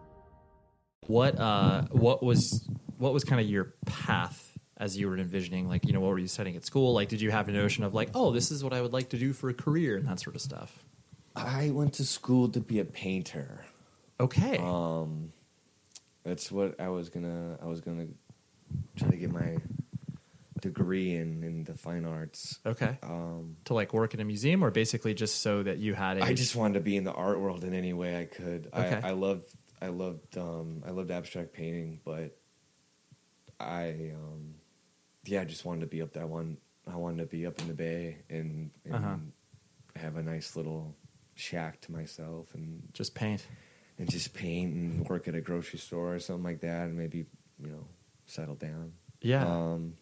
[1.06, 2.68] What uh what was
[2.98, 6.18] what was kind of your path as you were envisioning like you know what were
[6.18, 8.62] you studying at school like did you have a notion of like oh this is
[8.62, 10.84] what I would like to do for a career and that sort of stuff
[11.34, 13.64] I went to school to be a painter.
[14.20, 15.32] okay Um,
[16.28, 17.58] that's what I was gonna.
[17.62, 18.06] I was gonna
[18.96, 19.56] try to get my
[20.60, 22.58] degree in in the fine arts.
[22.66, 26.18] okay Um, to like work in a museum or basically just so that you had
[26.18, 28.68] a I just wanted to be in the art world in any way I could.
[28.74, 29.00] Okay.
[29.02, 29.46] I, I loved.
[29.80, 30.36] I loved.
[30.36, 32.36] Um, I loved abstract painting, but
[33.60, 34.54] I, um,
[35.24, 36.22] yeah, I just wanted to be up there.
[36.24, 36.58] I want.
[36.90, 39.16] I wanted to be up in the bay and, and Uh-huh.
[39.96, 40.96] have a nice little
[41.34, 43.46] shack to myself and just paint
[43.98, 47.26] and just paint and work at a grocery store or something like that, and maybe
[47.60, 47.84] you know
[48.26, 48.92] settle down.
[49.20, 49.44] Yeah.
[49.46, 49.94] Um,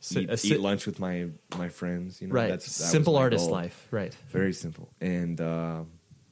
[0.00, 2.20] Si- eat, si- eat lunch with my my friends.
[2.20, 3.52] You know, right That's that simple artist goal.
[3.52, 5.82] life right Very simple, and uh,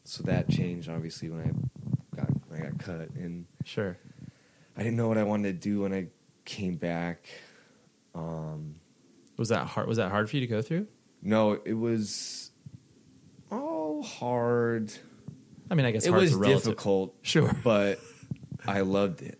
[0.04, 3.96] so that changed obviously when I got when I got cut, and sure
[4.76, 6.08] I didn't know what I wanted to do when I
[6.44, 7.28] came back.
[8.12, 8.74] Um,
[9.36, 10.88] was that hard was that hard for you to go through
[11.22, 12.50] no, it was
[13.52, 14.92] all hard.
[15.70, 17.52] I mean I guess it was difficult, Sure.
[17.64, 18.00] but
[18.66, 19.38] I loved it.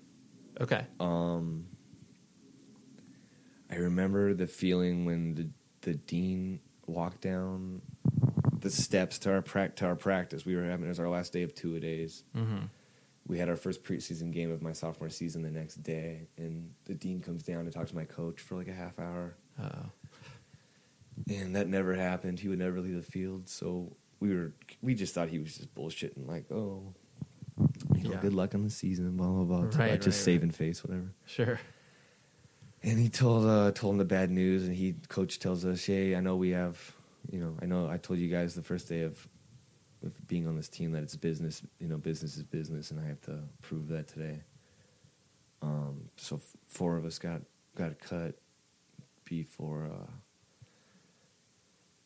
[0.61, 1.67] okay Um,
[3.71, 5.49] I remember the feeling when the
[5.83, 7.81] the dean walked down
[8.61, 10.45] the steps to our prac- to our practice.
[10.45, 12.25] We were having it was our last day of two a days.
[12.37, 12.69] Mhm.
[13.27, 16.95] We had our first preseason game of my sophomore season the next day, and the
[16.95, 19.37] dean comes down to talk to my coach for like a half hour.
[19.59, 19.91] oh
[21.29, 22.41] And that never happened.
[22.41, 24.53] He would never leave the field, so we were
[24.83, 26.95] we just thought he was just bullshitting, like, oh,
[27.97, 28.21] you know, Yeah.
[28.21, 29.79] good luck on the season, blah blah blah.
[29.79, 31.13] Right, just right, saving face, whatever.
[31.27, 31.59] sure
[32.83, 36.15] And he told uh, told him the bad news, and he coach tells us, "Hey,
[36.15, 36.95] I know we have,
[37.31, 39.29] you know, I know I told you guys the first day of,
[40.05, 43.07] of being on this team that it's business, you know, business is business, and I
[43.07, 44.41] have to prove that today."
[45.63, 47.43] Um, so f- four of us got
[47.77, 48.35] got cut
[49.27, 50.11] before, uh,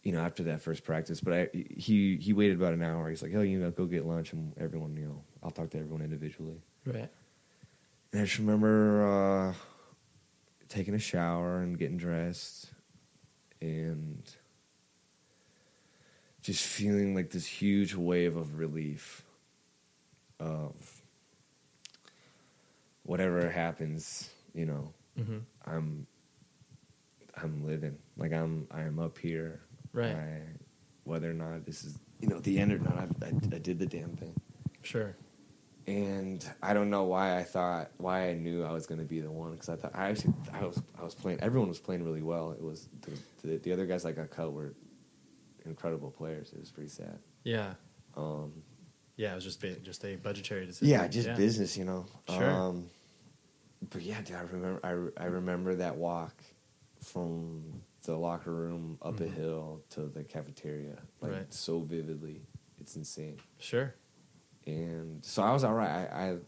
[0.05, 1.21] you know, after that first practice.
[1.21, 3.09] But I he he waited about an hour.
[3.11, 5.79] He's like, "Oh, you know, go get lunch, and everyone, you know, I'll talk to
[5.79, 7.11] everyone individually." right
[8.13, 9.55] And I just remember uh,
[10.69, 12.71] taking a shower and getting dressed
[13.61, 14.23] and
[16.43, 19.25] just feeling like this huge wave of relief
[20.39, 20.75] of
[23.05, 25.43] whatever happens, you know, Mhm.
[25.65, 26.07] I'm
[27.37, 27.99] I'm living.
[28.17, 29.61] Like I'm I'm up here.
[29.95, 30.43] Right.
[31.05, 33.79] Whether or not this is you know the end or not, I, I, I did
[33.79, 34.35] the damn thing
[34.83, 35.17] sure
[35.87, 39.21] and I don't know why I thought why I knew I was going to be
[39.21, 42.05] the one because I thought I actually I was I was playing everyone was playing
[42.05, 42.53] really well.
[42.53, 43.11] It was the,
[43.47, 44.75] the, the other guys that got cut were
[45.67, 46.53] incredible players.
[46.53, 47.19] It was pretty sad.
[47.43, 47.75] yeah
[48.17, 48.63] Um,
[49.17, 50.89] Yeah, it was just just a budgetary decision.
[50.89, 52.07] yeah, just business, you know.
[52.31, 52.51] Sure.
[52.51, 52.89] Um,
[53.91, 54.81] but yeah, dude, I remember.
[55.19, 56.35] I, I remember that walk
[57.03, 59.35] from the locker room up a Mhm.
[59.35, 61.53] hill to the cafeteria, like Right.
[61.55, 62.43] so vividly.
[62.81, 63.39] It's insane.
[63.59, 63.95] Sure.
[64.67, 65.89] And so I was all right.
[66.11, 66.39] I,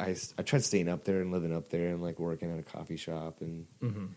[0.00, 2.62] I, I tried staying up there and living up there and like working at a
[2.62, 3.66] coffee shop and.
[3.82, 4.08] Mhm.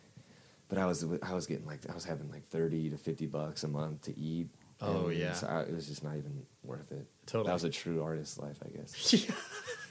[0.70, 3.64] But I was I was getting like I was having like thirty to fifty bucks
[3.64, 4.50] a month to eat.
[4.82, 5.34] Oh, yeah.
[5.34, 7.08] so I, it was just not even worth it.
[7.26, 7.48] Totally.
[7.48, 9.26] that was a true artist life, I guess.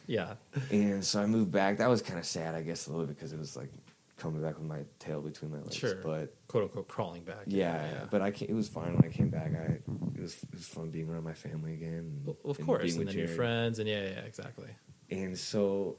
[0.08, 0.34] Yeah.
[0.70, 1.78] And so I moved back.
[1.78, 3.70] That was kind of sad, I guess, a little bit because it was like
[4.16, 5.76] coming back with my tail between my legs.
[5.76, 5.96] Sure.
[6.02, 7.42] But quote unquote crawling back.
[7.46, 9.52] yeah, but I came, it was fine when I came back.
[9.54, 9.78] I
[10.14, 12.22] it was it was fun being around my family again.
[12.26, 14.68] and- Of and course, being and with then your friends, and yeah, yeah, exactly.
[15.10, 15.98] And so,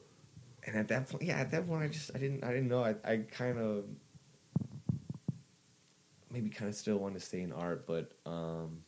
[0.66, 2.84] and at that point, yeah, at that point, I just I didn't I didn't know.
[2.84, 3.86] I I kind of
[6.32, 8.80] maybe kind of still wanted to stay in art, but um,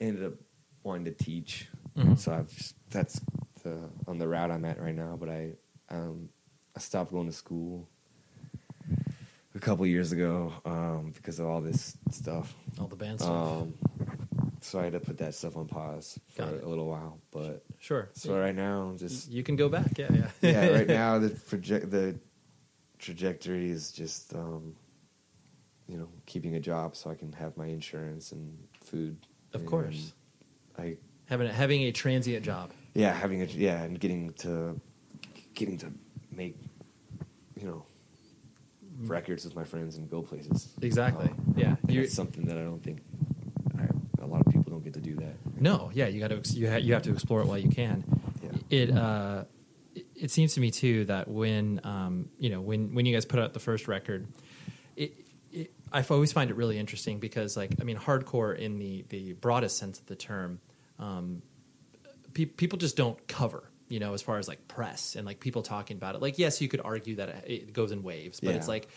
[0.00, 0.34] ended up
[0.82, 1.68] wanting to teach.
[1.96, 2.18] Mhm.
[2.18, 3.20] So I've just, that's
[3.62, 5.16] the on the route I'm at right now.
[5.18, 5.52] But I
[5.88, 6.28] um,
[6.76, 7.88] I stopped going to school
[9.54, 13.30] a couple years ago um, because of all this stuff, All the band stuff.
[13.62, 13.74] Um,
[14.60, 17.18] so I had to put that stuff on pause for a little while.
[17.30, 18.10] But Sure.
[18.12, 19.96] So right now, I'm just you can go back.
[19.98, 20.28] Yeah, yeah.
[20.42, 22.18] yeah, right now the project the
[22.98, 24.76] trajectory is just um,
[25.88, 29.16] you know keeping a job so I can have my insurance and food.
[29.52, 30.12] Of And course.
[30.78, 30.96] I
[31.26, 32.70] having a, having a transient job.
[32.94, 34.80] yeah having a yeah and getting to
[35.54, 35.90] getting to
[36.30, 36.56] make
[37.56, 37.84] you know
[39.08, 40.68] records with my friends and go places.
[40.82, 41.26] Exactly.
[41.28, 41.76] Um, Yeah.
[41.88, 43.00] it's something that I don't think
[43.78, 43.86] I,
[44.22, 45.34] a lot of people don't get to do that.
[45.60, 48.04] No, yeah, you got to you, ha- you have to explore it while you can.
[48.70, 49.44] It uh,
[49.94, 53.24] it, it seems to me too that when um, you know when when you guys
[53.24, 54.28] put out the first record,
[54.96, 55.12] it,
[55.50, 59.32] it I always find it really interesting because like I mean hardcore in the the
[59.32, 60.60] broadest sense of the term,
[61.00, 61.42] um,
[62.32, 63.64] pe- people just don't cover.
[63.90, 66.22] You know, as far as like press and like people talking about it.
[66.22, 68.56] Like, yes, you could argue that it- goes in waves, but Yeah.
[68.56, 68.88] it's like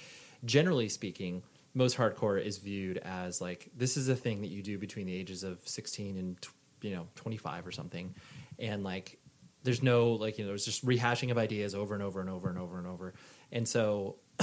[0.46, 4.78] generally speaking, most hardcore is viewed as like this is a thing that you do
[4.78, 6.38] between the ages of 16 and
[6.82, 8.14] you know 25 or something
[8.60, 9.18] and like
[9.64, 12.50] there's no like you know there's just rehashing of ideas over and over and over
[12.50, 13.14] and over and over
[13.54, 14.18] and so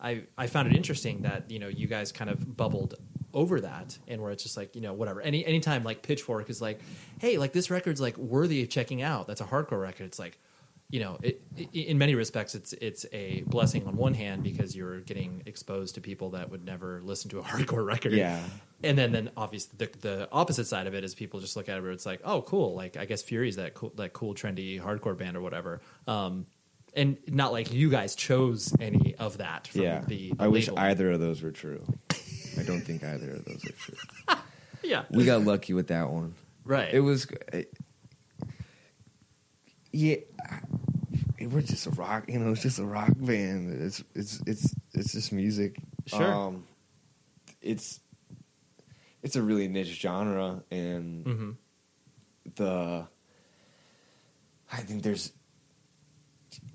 [0.00, 2.94] i i found it interesting that you know you guys kind of bubbled
[3.34, 6.62] over that and where it's just like you know whatever any anytime like pitchfork is
[6.62, 6.80] like
[7.20, 10.38] hey like this record's like worthy of checking out that's a hardcore record it's like
[10.90, 14.74] you know, it, i in many respects, it's it's a blessing on one hand because
[14.74, 18.12] you're getting exposed to people that would never listen to a hardcore record.
[18.12, 18.40] Yeah.
[18.82, 21.76] and then then obviously the, the opposite side of it is people just look at
[21.76, 22.74] it where it's like, oh, cool.
[22.74, 25.82] Like I guess Fury's that cool, that cool trendy hardcore band or whatever.
[26.06, 26.46] Um,
[26.94, 29.68] and not like you guys chose any of that.
[29.68, 30.02] From yeah,
[30.38, 31.84] I wish either of those were true.
[32.58, 33.94] I don't think either of those are true.
[34.82, 35.04] Yeah.
[35.10, 36.34] we got lucky with that one.
[36.64, 36.92] Right.
[36.94, 37.26] It was.
[37.52, 37.72] It,
[39.92, 40.16] yeah,
[41.38, 42.24] it, we're just a rock.
[42.28, 43.72] You know, it's just a rock band.
[43.82, 45.76] It's it's it's it's just music.
[46.06, 46.24] Sure.
[46.32, 46.64] Um,
[47.60, 48.00] it's
[49.22, 51.56] it's a really niche genre, and Mhm.
[52.54, 53.08] the
[54.70, 55.32] I think there's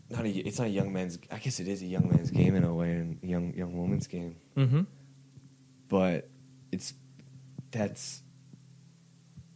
[0.09, 0.29] not a.
[0.29, 1.19] It's not a young man's.
[1.31, 4.07] I guess it is a young man's game in a way, and young young woman's
[4.07, 4.35] game.
[4.57, 4.87] Mhm.
[5.93, 6.27] But
[6.71, 6.95] it's
[7.69, 8.23] that's.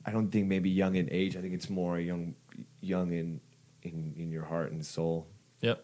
[0.05, 1.35] I don't think maybe young in age.
[1.35, 2.35] I think it's more young,
[2.79, 3.41] young in
[3.81, 5.25] in in your heart and soul.
[5.61, 5.83] Yep.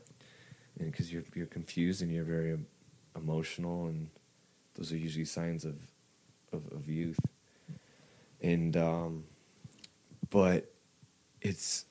[0.77, 2.55] And because you're you're confused and you're very
[3.15, 4.11] emotional, and
[4.75, 5.75] those are usually signs of
[6.51, 7.19] of, of youth.
[8.39, 9.23] And um,
[10.29, 10.71] but
[11.41, 11.85] it's.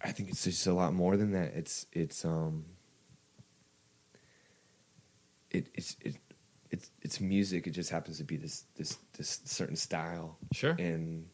[0.00, 1.54] I think it's just a lot more than that.
[1.56, 2.66] It's it's um.
[5.50, 6.14] It it's it
[6.70, 7.66] it's it's music.
[7.66, 10.36] It just happens to be this this this certain style.
[10.52, 10.74] Sure.
[10.78, 11.26] And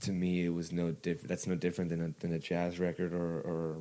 [0.00, 1.28] to me, it was no different.
[1.28, 3.76] That's no different than a than a jazz record or or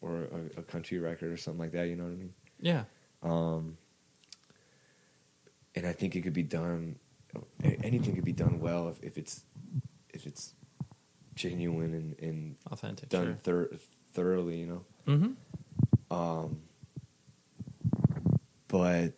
[0.00, 0.22] or
[0.56, 1.88] a, a country record or something like that.
[1.88, 2.34] You know what I mean?
[2.60, 2.84] Yeah.
[3.22, 3.76] Um,
[5.74, 6.96] and I think it could be done.
[7.62, 9.42] Anything could be done well if, if it's
[10.12, 10.52] if it's
[11.36, 13.70] genuine and, and Authentic, done thor-
[14.14, 14.58] thoroughly.
[14.60, 14.84] You know.
[15.06, 15.34] Mhm.
[16.10, 16.60] Um,
[18.68, 19.14] but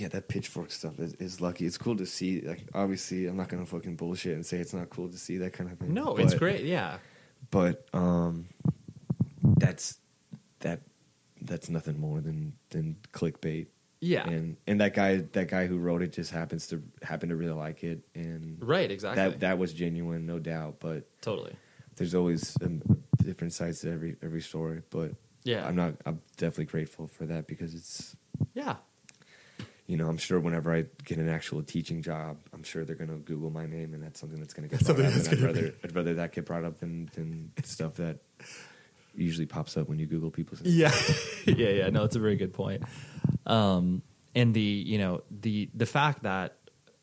[0.00, 1.64] yeah, that pitchfork stuff is, is lucky.
[1.66, 2.40] It's cool to see.
[2.42, 5.52] Like, obviously, I'm not gonna fucking bullshit and say it's not cool to see that
[5.52, 5.94] kind of thing.
[5.94, 6.64] No, it's great.
[6.64, 6.98] Yeah.
[7.50, 8.48] But um,
[9.58, 9.98] that's
[10.60, 10.80] that
[11.40, 13.66] that's nothing more than than clickbait.
[14.00, 14.28] Yeah.
[14.28, 17.54] and and that guy that guy who wrote it just happens to happen to really
[17.54, 19.22] like it, and Right, exactly.
[19.22, 20.76] That that was genuine, no doubt.
[20.80, 21.54] But Totally.
[21.96, 22.82] there's always um,
[23.22, 24.82] different sides to every every story.
[24.90, 25.12] But
[25.44, 25.66] Yeah.
[25.66, 25.94] I'm not.
[26.04, 28.14] I'm definitely grateful for that because it's
[28.52, 28.76] Yeah.
[29.86, 33.10] You know, I'm sure whenever I get an actual teaching job, I'm sure they're going
[33.10, 35.12] to Google my name, and that's something that's going to get That's brought up.
[35.12, 37.94] something And I'd that's gonna rather, I'd rather that get brought up than than stuff
[37.94, 38.18] that
[39.14, 40.62] usually pops up when you Google people's.
[40.62, 40.74] Names.
[40.76, 40.92] Yeah,
[41.54, 41.88] yeah, yeah.
[41.90, 42.82] No, it's a very good point.
[43.46, 44.02] Um,
[44.34, 46.56] and the you know the the fact that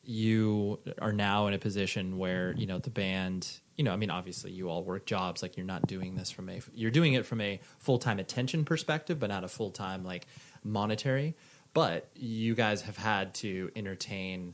[0.05, 4.09] you are now in a position where you know the band you know i mean
[4.09, 7.25] obviously you all work jobs like you're not doing this from a you're doing it
[7.25, 10.27] from a full-time attention perspective but not a full-time like
[10.61, 11.35] monetary
[11.73, 14.53] but you guys have had to entertain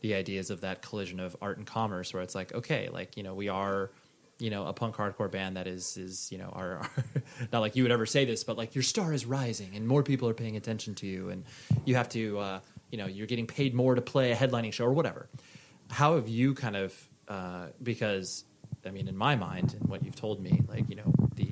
[0.00, 3.22] the ideas of that collision of art and commerce where it's like okay like you
[3.22, 3.90] know we are
[4.38, 6.88] you know a punk hardcore band that is is you know are,
[7.52, 10.02] not like you would ever say this but like your star is rising and more
[10.02, 11.44] people are paying attention to you and
[11.84, 12.60] you have to uh,
[12.90, 15.28] you know you're getting paid more to play a headlining show or whatever.
[15.90, 18.44] How have you kind of uh, because
[18.86, 21.48] i mean in my mind and what you've told me like you know the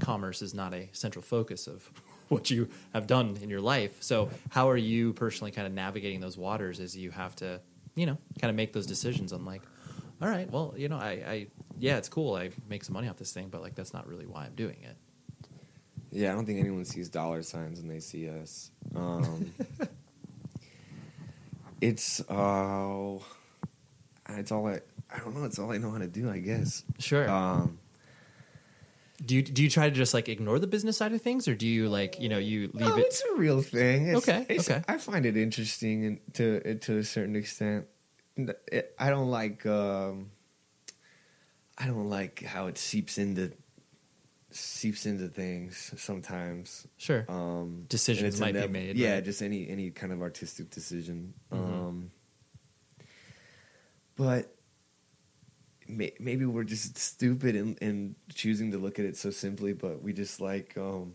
[0.00, 1.88] commerce is not a central focus of
[2.34, 6.20] what you have done in your life so how are you personally kind of navigating
[6.20, 7.60] those waters as you have to
[7.94, 9.62] you know kind of make those decisions on like
[10.20, 11.46] all right well you know i, I
[11.78, 14.26] yeah it's cool i make some money off this thing but like that's not really
[14.26, 14.96] why i'm doing it
[16.12, 18.70] Yeah, I don't think anyone sees dollar signs when they see us.
[18.94, 19.52] Um,
[21.80, 23.18] it's uh,
[24.30, 24.80] it's all I.
[25.10, 25.44] I don't know.
[25.44, 26.30] It's all I know how to do.
[26.30, 26.84] I guess.
[26.98, 27.28] Sure.
[27.28, 27.78] Um,
[29.24, 31.54] do you do you try to just like ignore the business side of things or
[31.54, 34.08] do you like you know you leave no, it it's a real thing.
[34.08, 34.82] It's, Okay, it's- okay.
[34.88, 37.86] I find it interesting and to to a certain extent.
[38.98, 39.64] I don't like.
[39.64, 40.30] Um,
[41.78, 43.52] I don't like how it seeps into
[44.50, 46.86] seeps into things sometimes.
[46.96, 47.24] Sure.
[47.28, 49.24] Um, Decisions might be made, Yeah, right?
[49.24, 51.34] just any any kind of artistic decision.
[51.52, 51.58] Mhm.
[51.58, 52.10] Um,
[54.16, 54.53] but
[56.18, 59.72] maybe we're just stupid in, in choosing to look at it so simply.
[59.72, 61.14] But we just like um,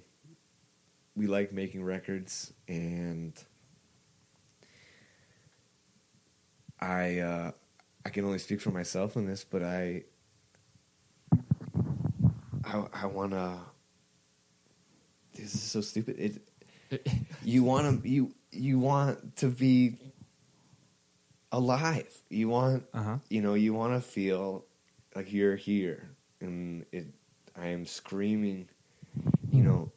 [1.16, 3.34] we like making records, and
[6.80, 7.52] I uh,
[8.06, 10.04] I can only speak for myself on this, but I
[12.64, 13.58] I, I want to.
[15.34, 16.18] This is so stupid.
[16.20, 17.12] It
[17.44, 19.98] you want to you you want to be
[21.52, 22.14] alive.
[22.30, 23.18] You want Uh-huh.
[23.30, 24.66] you know you want to feel
[25.20, 26.10] like you're here,
[26.40, 27.08] and it.
[27.58, 28.70] I am screaming.
[29.52, 29.92] You know.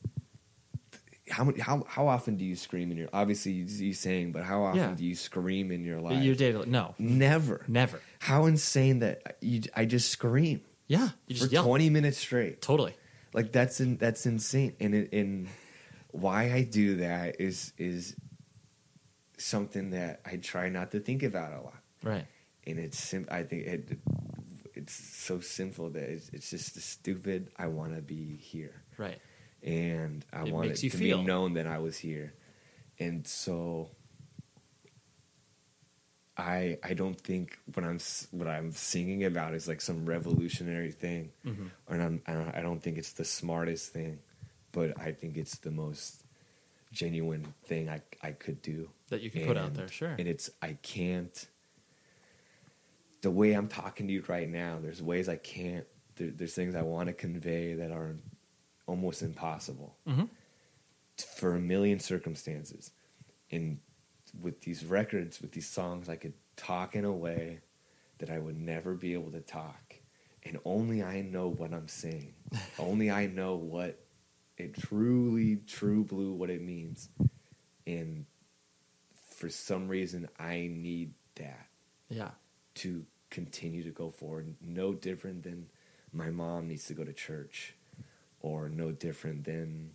[1.30, 1.60] How many?
[1.60, 3.08] How how often do you scream in your?
[3.12, 4.94] Obviously, you, you saying, but how often Yeah.
[4.96, 6.22] do you scream in your life?
[6.22, 6.94] Your daily- no.
[6.98, 8.00] never, never.
[8.18, 9.62] How insane that you!
[9.76, 10.60] I just scream.
[10.88, 11.64] Yeah, you just for yell.
[11.64, 12.60] twenty minutes straight.
[12.60, 12.94] Totally.
[13.32, 14.74] Like that's in, that's insane.
[14.80, 15.48] And it, and
[16.10, 18.14] why I do that is is
[19.38, 21.80] something that I try not to think about a lot.
[22.02, 22.26] Right.
[22.66, 23.98] And it's sim- I think it
[25.00, 27.50] it's so sinful that it's, it's just stupid.
[27.56, 28.82] I want to be here.
[28.98, 29.18] Right.
[29.62, 31.18] And I It want it you to feel.
[31.18, 32.34] be known that I was here.
[32.98, 33.90] And so
[36.36, 37.98] I I don't think what I'm
[38.30, 41.70] what I'm singing about is like some revolutionary thing, Mhm.
[41.86, 44.18] or I'm, I don't- I don't think it's the smartest thing,
[44.72, 46.24] but I think it's the most
[46.90, 50.14] genuine thing I I could do That you can put out there, sure.
[50.18, 51.46] And it's I can't.
[53.22, 55.86] The way I'm talking to you right now, there's ways I can't.
[56.16, 58.16] There, there's things I want to convey that are
[58.86, 60.28] almost impossible Mhm.
[61.16, 62.90] for a million circumstances.
[63.50, 63.78] And
[64.40, 67.60] with these records, with these songs, I could talk in a way
[68.18, 69.94] that I would never be able to talk.
[70.44, 72.34] And only I know what I'm saying.
[72.78, 74.04] only I know what
[74.58, 77.08] it truly, true blue, what it means.
[77.86, 78.26] And
[79.30, 81.68] for some reason, I need that
[82.08, 82.32] Yeah.
[82.76, 84.54] to continue to go forward.
[84.60, 85.66] No different than
[86.12, 87.74] my mom needs to go to church,
[88.40, 89.90] or no different than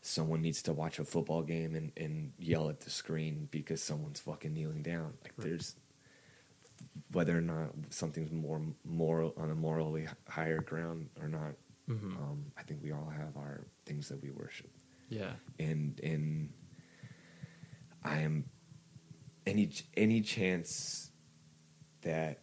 [0.00, 4.20] someone needs to watch a football game and, and yell at the screen because someone's
[4.20, 5.14] fucking kneeling down.
[5.22, 5.48] Like Right.
[5.48, 5.74] there's
[7.12, 11.54] whether or not something's more moral on a morally higher ground or not.
[11.88, 12.16] Mhm.
[12.16, 14.70] Um, I think we all have our things that we worship
[15.08, 15.34] Yeah.
[15.58, 16.52] and and
[18.04, 18.44] I am
[19.46, 21.07] any any chance
[22.02, 22.40] that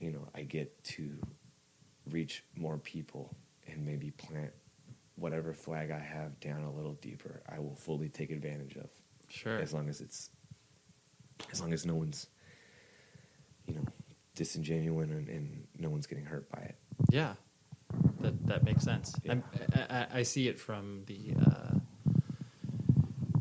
[0.00, 1.10] you know I get to
[2.10, 3.36] reach more people
[3.66, 4.52] and maybe plant
[5.16, 8.88] whatever flag I have down a little deeper, I will fully take advantage of.
[9.28, 9.58] Sure.
[9.58, 10.30] As long as it's
[11.52, 12.26] as long as no one's
[13.66, 13.84] you know
[14.34, 16.76] disingenuous and, and no one's getting hurt by it.
[17.10, 17.34] Yeah,
[18.20, 19.14] that that makes sense.
[19.28, 19.42] I'm,
[19.74, 21.34] I, I, I see it from the.
[21.44, 21.77] Uh,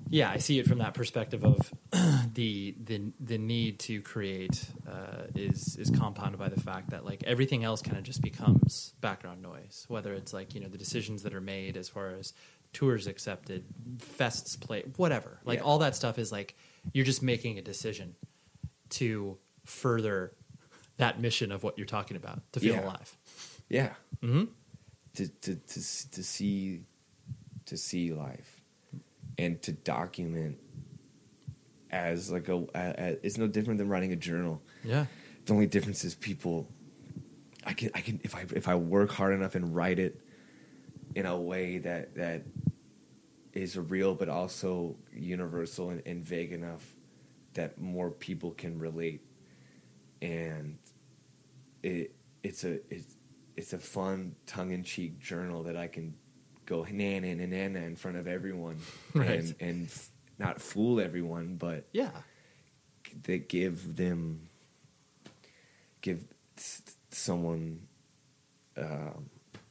[0.10, 1.58] yeah, I see it from that perspective of
[2.34, 7.24] the the the need to create uh, is is compounded by the fact that like
[7.24, 9.86] everything else kind of just becomes background noise.
[9.88, 12.34] Whether it's like you know the decisions that are made as far as
[12.74, 13.64] tours accepted,
[13.98, 15.40] fests play, whatever.
[15.46, 15.66] Like Yeah.
[15.66, 16.56] all that stuff is like
[16.94, 18.16] you're just making a decision
[18.90, 20.34] to further
[20.98, 22.86] that mission of what you're talking about to feel Yeah.
[22.86, 23.18] alive.
[23.70, 23.94] Yeah.
[24.22, 24.46] Mm-hmm.
[25.16, 25.74] To, to to
[26.12, 26.82] to see
[27.66, 28.57] to see life
[29.38, 30.58] and to document
[31.92, 34.62] as like a, a, a- it's no different than writing a journal.
[34.84, 35.06] Yeah.
[35.46, 36.68] The only difference is people
[37.66, 40.20] I can I can if I if I work hard enough and write it
[41.16, 42.44] in a way that that
[43.54, 46.94] is real but also universal and, and vague enough
[47.54, 49.22] that more people can relate
[50.22, 50.78] and
[51.84, 53.16] it it's a it's
[53.56, 56.14] it's a fun tongue in cheek journal that I can
[56.68, 58.78] go na na na na na in front of everyone
[59.16, 59.40] Right.
[59.40, 62.12] and and f- not fool everyone but Yeah.
[63.24, 64.50] they give them
[66.02, 66.24] give
[66.58, 67.88] s- someone
[68.78, 69.30] um,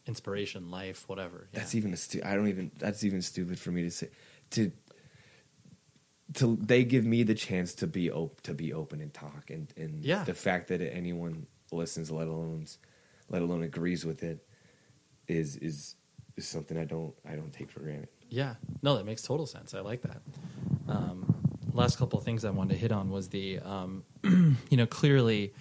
[0.09, 1.48] Inspiration, life, whatever.
[1.52, 1.59] Yeah.
[1.60, 4.09] that's even a stu- I don't even that's even stupid for me to say
[4.51, 4.70] to
[6.35, 9.73] to they give me the chance to be op- to be open and talk and
[9.77, 10.24] and Yeah.
[10.24, 12.66] the fact that anyone listens let alone
[13.28, 14.47] let alone agrees with it
[15.28, 15.94] is is
[16.37, 18.09] is something I don't I don't take for granted.
[18.29, 19.75] Yeah, no, that makes total sense.
[19.75, 20.21] I like that.
[20.89, 21.35] Um,
[21.73, 25.53] last couple of things I wanted to hit on was the, um, you know, clearly,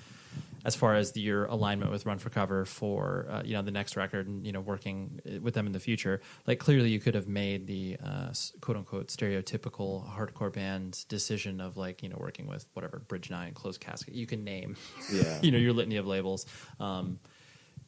[0.64, 3.70] as far as the, your alignment with Run for Cover for uh, you know the
[3.70, 7.14] next record and you know working with them in the future, like clearly you could
[7.14, 12.48] have made the uh, quote unquote stereotypical hardcore band decision of like you know working
[12.48, 14.76] with whatever Bridge Nine, Closed Casket, you can name,
[15.14, 15.40] Yeah.
[15.44, 16.48] you know your litany of labels.
[16.80, 17.20] Um,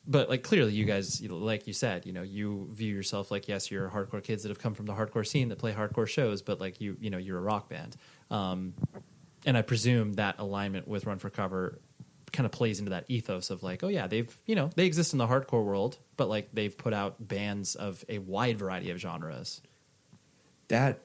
[0.07, 3.69] but like clearly you guys like you said you know you view yourself like yes
[3.69, 6.59] you're hardcore kids that have come from the hardcore scene that play hardcore shows but
[6.59, 7.95] like you you know you're a rock band
[8.31, 8.73] um,
[9.45, 11.79] and i presume that alignment with run for cover
[12.31, 15.13] kind of plays into that ethos of like oh yeah they've you know they exist
[15.13, 18.97] in the hardcore world but like they've put out bands of a wide variety of
[18.97, 19.61] genres
[20.69, 20.99] That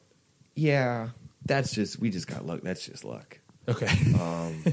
[0.55, 1.11] yeah,
[1.45, 2.61] that's just we just got luck.
[2.62, 3.39] That's just luck.
[3.69, 3.89] okay
[4.20, 4.65] Um,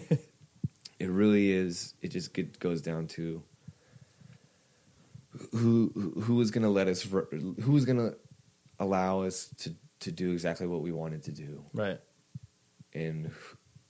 [0.99, 1.93] it really is.
[2.01, 3.43] It just goes down to
[5.51, 8.15] who is going to let us who is going to
[8.79, 11.99] allow us to to do exactly what we wanted to do, right
[12.93, 13.31] and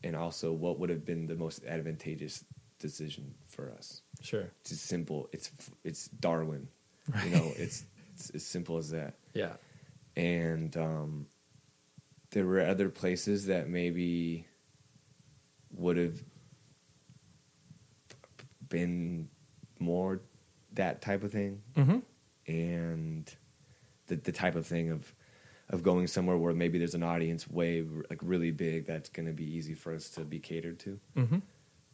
[0.03, 2.43] and also what would have been the most advantageous
[2.79, 4.01] decision for us.
[4.21, 5.29] sure It's simple.
[5.31, 5.51] It's
[5.83, 6.67] it's Darwin.
[7.07, 7.25] Right.
[7.25, 9.15] You know, it's it's as simple as that.
[9.33, 9.53] yeah
[10.15, 11.27] and um,
[12.31, 14.45] there were other places that maybe
[15.71, 16.21] would have
[18.67, 19.29] been
[19.79, 20.21] more
[20.73, 21.99] that type of thing, mm-hmm.
[22.47, 23.35] and
[24.07, 25.13] the the type of thing of
[25.69, 29.33] of going somewhere where maybe there's an audience way like really big that's going to
[29.33, 30.99] be easy for us to be catered to.
[31.15, 31.37] Mm-hmm.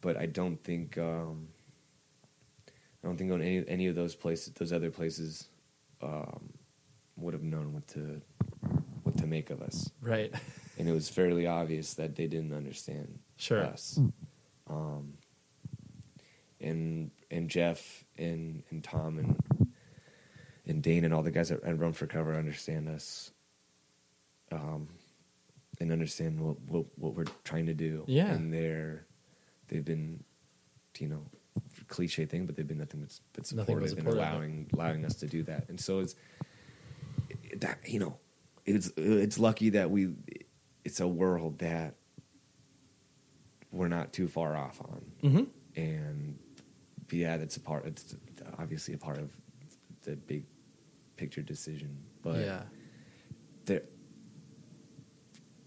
[0.02, 1.50] But I don't think um,
[3.04, 5.50] I don't think on any any of those places, those other places,
[6.02, 6.54] um,
[7.18, 8.22] would have known what to
[9.04, 9.92] what to make of us.
[10.02, 10.34] right
[10.78, 13.64] And it was fairly obvious that they didn't understand Sure.
[13.64, 14.00] us.
[14.68, 15.14] Um,
[16.60, 19.72] and and Jeff and and Tom and
[20.66, 23.32] and Dane and all the guys at, at Run for Cover understand us.
[24.52, 24.90] Um,
[25.80, 28.04] and understand what, what what we're trying to do.
[28.08, 28.32] Yeah.
[28.32, 29.06] And they're
[29.68, 30.24] they've been,
[31.00, 31.26] you know,
[31.88, 35.16] cliche thing, but they've been nothing but, but Nothing but supportive, and allowing allowing us
[35.16, 35.70] to do that.
[35.70, 36.16] And so it's
[37.58, 38.18] that you know,
[38.66, 40.14] it's it's lucky that we
[40.84, 41.96] it's a world that
[43.72, 45.44] we're not too far off on mm-hmm.
[45.76, 46.40] and
[47.12, 47.86] yeah, that's a part.
[47.86, 48.16] It's
[48.58, 49.32] obviously a part of
[50.04, 50.46] the big
[51.18, 52.62] picture decision, but yeah
[53.66, 53.82] there,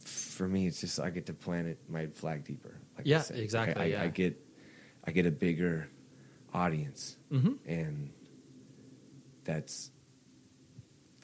[0.01, 2.79] for me, it's just I get to plant it my flag deeper.
[2.97, 3.39] Like I Yeah, said.
[3.39, 4.03] exactly, I, I, yeah.
[4.05, 4.41] I get,
[5.05, 5.89] I get a bigger
[6.55, 7.55] audience, mm-hmm.
[7.69, 8.11] and
[9.45, 9.91] that's,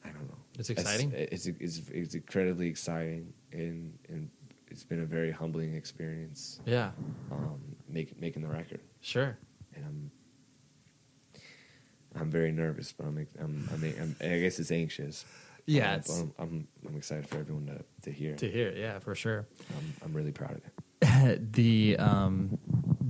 [0.04, 0.34] I don't know.
[0.58, 1.12] It's exciting.
[1.14, 4.30] It's, it's it's incredibly exciting, and and
[4.68, 6.60] it's been a very humbling experience.
[6.66, 6.90] yeah
[7.30, 8.80] Um, making making the record.
[9.00, 9.38] sure
[9.74, 10.10] and I'm
[12.16, 15.24] I'm very nervous, but I'm I'm, I'm, I'm I guess it's anxious.
[15.66, 18.36] Yeah, Um, it's- I'm, I'm I'm excited for everyone to to hear.
[18.36, 19.46] to hear yeah for sure
[19.76, 21.52] I'm I'm really proud of it.
[21.52, 22.58] the um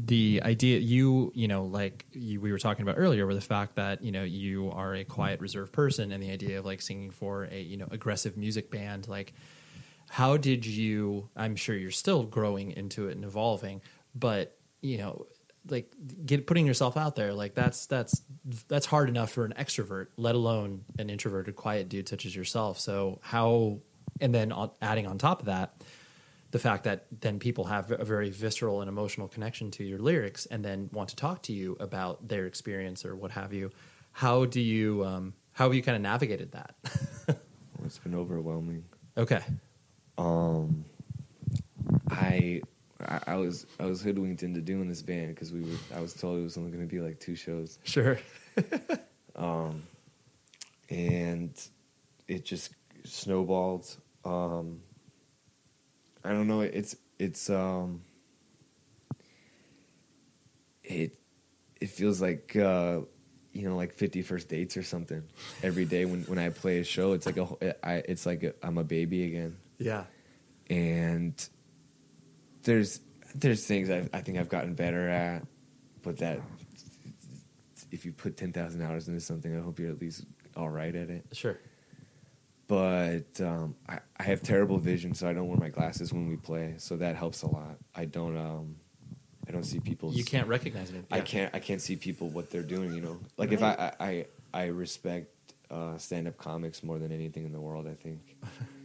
[0.06, 3.76] the idea you you know like you, we were talking about earlier were the fact
[3.76, 7.10] that you know you are a quiet reserved person and the idea of like singing
[7.10, 9.32] for a you know aggressive music band like
[10.10, 13.80] how did you i'm sure you're still growing into it and evolving
[14.14, 15.26] but you know
[15.68, 15.92] like
[16.26, 18.22] get putting yourself out there like that's that's
[18.68, 22.78] that's hard enough for an extrovert let alone an introverted quiet dude such as yourself
[22.78, 23.78] so how
[24.20, 25.82] and then adding on top of that
[26.50, 30.46] the fact that then people have a very visceral and emotional connection to your lyrics
[30.46, 33.70] and then want to talk to you about their experience or what have you
[34.12, 36.74] how do you um, how have you kind of navigated that
[37.84, 38.84] It's been overwhelming.
[39.16, 39.40] Okay.
[40.16, 40.84] Um,
[42.10, 42.62] I,
[43.06, 46.14] I I was I was hoodwinked into doing this band because we were I was
[46.14, 47.78] told it was only going to be like two shows.
[47.84, 48.18] Sure.
[49.36, 49.82] um,
[50.88, 51.52] and
[52.28, 52.74] it just
[53.04, 53.96] snowballed.
[54.24, 54.80] Um,
[56.24, 56.60] I don't know.
[56.60, 58.02] It's it's um,
[60.82, 61.18] it
[61.80, 63.00] it feels like uh,
[63.52, 65.22] you know like 50 first dates or something
[65.62, 67.12] every day when when I play a show.
[67.12, 69.56] It's like a I it's like a, I'm a baby again.
[69.78, 70.04] Yeah.
[70.70, 71.34] And
[72.64, 73.00] there's
[73.34, 75.46] there's things I, I think I've gotten better at,
[76.02, 76.40] but that
[77.90, 80.24] if you put ten thousand hours into something, I hope you're at least
[80.56, 81.26] all right at it.
[81.32, 81.58] Sure.
[82.66, 86.36] But um, I, I have terrible vision, so I don't wear my glasses when we
[86.36, 86.74] play.
[86.78, 87.76] So that helps a lot.
[87.94, 88.76] I don't um,
[89.46, 90.12] I don't see people.
[90.12, 91.04] You can't recognize it.
[91.10, 91.54] I can't.
[91.54, 92.94] I can't see people what they're doing.
[92.94, 95.28] You know, like if I I I, I respect
[95.70, 97.86] uh, stand up comics more than anything in the world.
[97.86, 98.36] I think.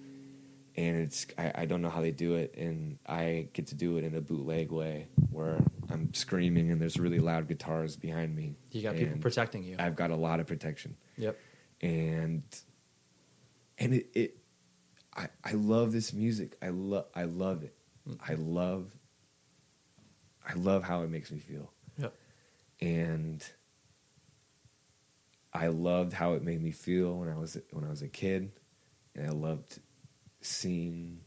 [0.80, 3.97] and it's I, I don't know how they do it, and I get to do
[3.97, 8.56] it in a bootleg way where I'm screaming and there's really loud guitars behind me.
[8.72, 9.76] You got people protecting you.
[9.77, 10.95] I've got a lot of protection.
[11.18, 11.38] Yep.
[11.81, 12.43] And
[13.77, 14.38] and it, it
[15.18, 16.56] I I love this music.
[16.61, 17.76] I love I love it.
[18.07, 18.18] Mm.
[18.26, 18.95] I love
[20.47, 21.73] I love how it makes me feel.
[21.97, 22.15] Yep.
[22.80, 23.45] And
[25.53, 28.53] I loved how it made me feel when I was when I was a kid,
[29.14, 29.80] and I loved
[30.41, 31.20] seeing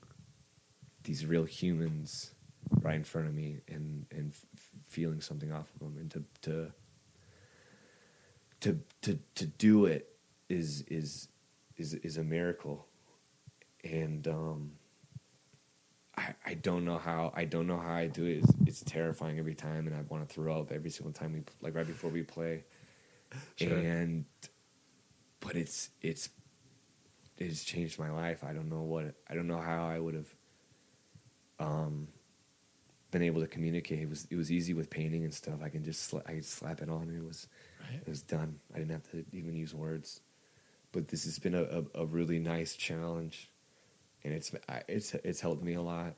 [1.05, 2.32] these real humans
[2.80, 6.24] right in front of me and and f- feeling something off of them and to
[6.40, 6.72] to
[8.60, 10.16] to to to do it
[10.48, 11.28] is is
[11.76, 12.86] is is a miracle
[13.84, 14.72] and um
[16.16, 18.43] I, I don't know how I don't know how I do it.
[18.43, 21.43] It's, it's terrifying every time, and I want to throw up every single time we
[21.62, 22.64] like right before we play.
[23.56, 23.74] Sure.
[23.74, 24.26] And
[25.40, 26.28] but it's it's
[27.47, 28.44] it's changed my life.
[28.44, 30.35] I don't know what I don't know how I would have
[31.59, 32.09] um
[33.10, 34.01] been able to communicate.
[34.01, 35.60] It was it was easy with painting and stuff.
[35.62, 37.47] I can just sla- I could slap it on and it was
[37.90, 38.01] Right.
[38.01, 38.60] it was done.
[38.74, 40.20] I didn't have to even use words.
[40.93, 43.51] But this has been a, a, a really nice challenge,
[44.24, 46.14] and it's I- it's it's helped me a lot.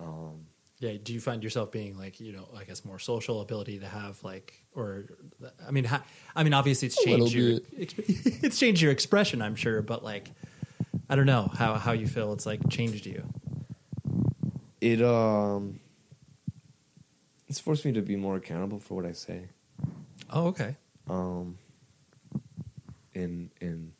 [0.00, 0.46] Um,
[0.80, 0.94] Yeah.
[1.02, 4.22] Do you find yourself being like, you know, I guess more social ability to have
[4.24, 5.04] like, or
[5.66, 6.04] I mean, ha-
[6.34, 8.04] I mean, obviously it's changed your, exp-
[8.44, 10.30] it's changed your expression, I'm sure, but like,
[11.14, 12.32] I don't know how how you feel.
[12.32, 13.22] It's like changed you.
[14.80, 15.78] it um
[17.46, 19.42] it's forced me to be more accountable for what I say.
[20.28, 20.76] Oh, okay.
[21.08, 21.56] Um
[23.14, 23.92] and and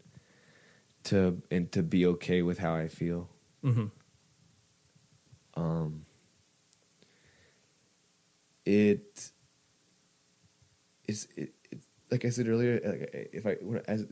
[1.05, 3.29] to and to be okay with how I feel.
[3.63, 3.93] Mhm.
[5.55, 6.07] Um
[8.67, 9.31] it
[11.07, 11.79] is it, it
[12.11, 14.05] like I said earlier like if I when- as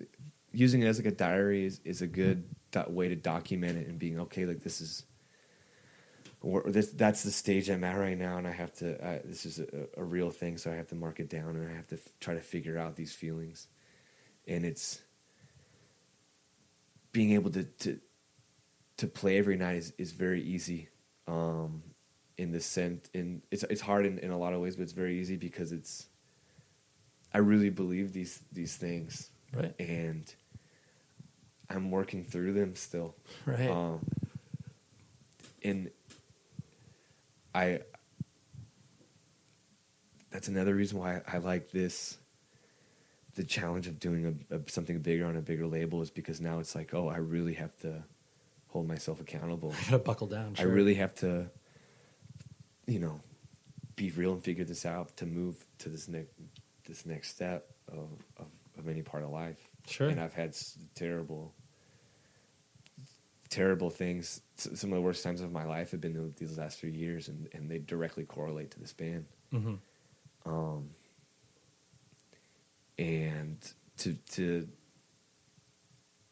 [0.53, 3.89] using it as like a diary is, is a good do- way to document it
[3.89, 5.05] and being okay like this is
[6.41, 9.21] or this that's the stage I'm at right now, and I have to.
[9.25, 11.75] This is a, a real thing, so I have to mark it down, and I
[11.75, 13.69] have to f- try to figure out these feelings,
[14.49, 15.01] and it's
[17.13, 18.01] being able to to
[18.97, 20.89] to play every night is, is very easy.
[21.29, 21.85] Um,
[22.37, 24.93] in the sense, in it's it's hard in, in a lot of ways, but it's
[24.93, 26.09] very easy because it's.
[27.33, 29.75] I really believe these these things, Right.
[29.79, 30.35] And
[31.73, 33.15] I'm working through them still,
[33.47, 33.71] Right.
[33.71, 34.01] Um,
[35.65, 35.91] and
[37.55, 37.81] I
[40.31, 42.19] that's another reason why I like this
[43.35, 46.59] the challenge of doing a, a, something bigger on a bigger label is because now
[46.59, 48.03] it's like oh I really have to
[48.69, 49.75] hold myself accountable.
[49.81, 50.57] I gotta buckle down.
[50.59, 51.51] I really have to
[52.87, 53.21] you know
[53.95, 56.33] be real and figure this out to move to this next
[56.87, 58.09] this next step of,
[58.39, 58.47] of
[58.79, 59.59] of any part of life.
[59.87, 60.09] Sure.
[60.09, 60.57] And I've had
[60.95, 61.53] terrible
[63.53, 64.41] terrible things.
[64.57, 67.49] Some of the worst times of my life have been these last few years, and,
[67.53, 69.27] and they directly correlate to this band.
[69.53, 69.79] Mhm.
[70.47, 70.91] Um,
[72.99, 73.59] and
[73.99, 74.67] to to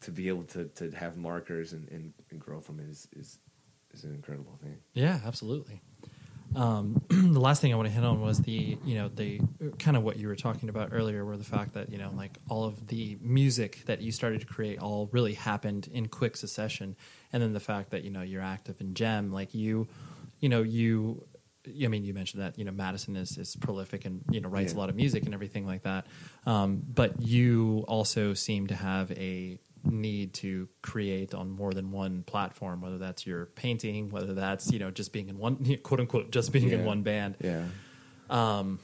[0.01, 3.39] to be able to, to have markers and, and, and grow from it is, is
[3.93, 4.79] is an incredible thing.
[4.95, 5.83] Yeah, absolutely.
[6.55, 9.41] Um, the last thing I want to hit on was the, you know, the
[9.79, 12.39] kind of what you were talking about earlier, where the fact that you know, like
[12.49, 16.97] all of the music that you started to create all really happened in quick succession,
[17.33, 19.89] and then the fact that you know you're active in Gem, like you,
[20.41, 21.25] you know, you.
[21.85, 24.73] I mean, you mentioned that you know Madison is, is prolific and you know writes
[24.73, 26.07] a lot of music and everything like that,
[26.47, 32.23] um, but you also seem to have a need to create on more than one
[32.23, 36.31] platform, whether that's your painting, whether that's you know just being in one quote unquote
[36.31, 37.37] just being in one band.
[37.41, 37.65] Yeah.
[38.29, 38.79] Um,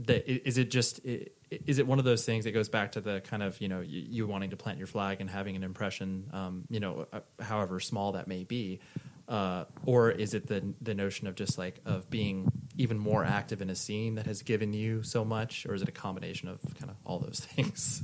[0.00, 2.68] that i- is it just i- i- is it one of those things that goes
[2.68, 5.30] back to the kind of you know you, you wanting to plant your flag and
[5.30, 8.80] having an impression, um, you know, uh, however small that may be,
[9.28, 13.62] uh, or is it the the notion of just like of being even more active
[13.62, 16.60] in a scene that has given you so much, or is it a combination of
[16.78, 18.02] kind of all those things?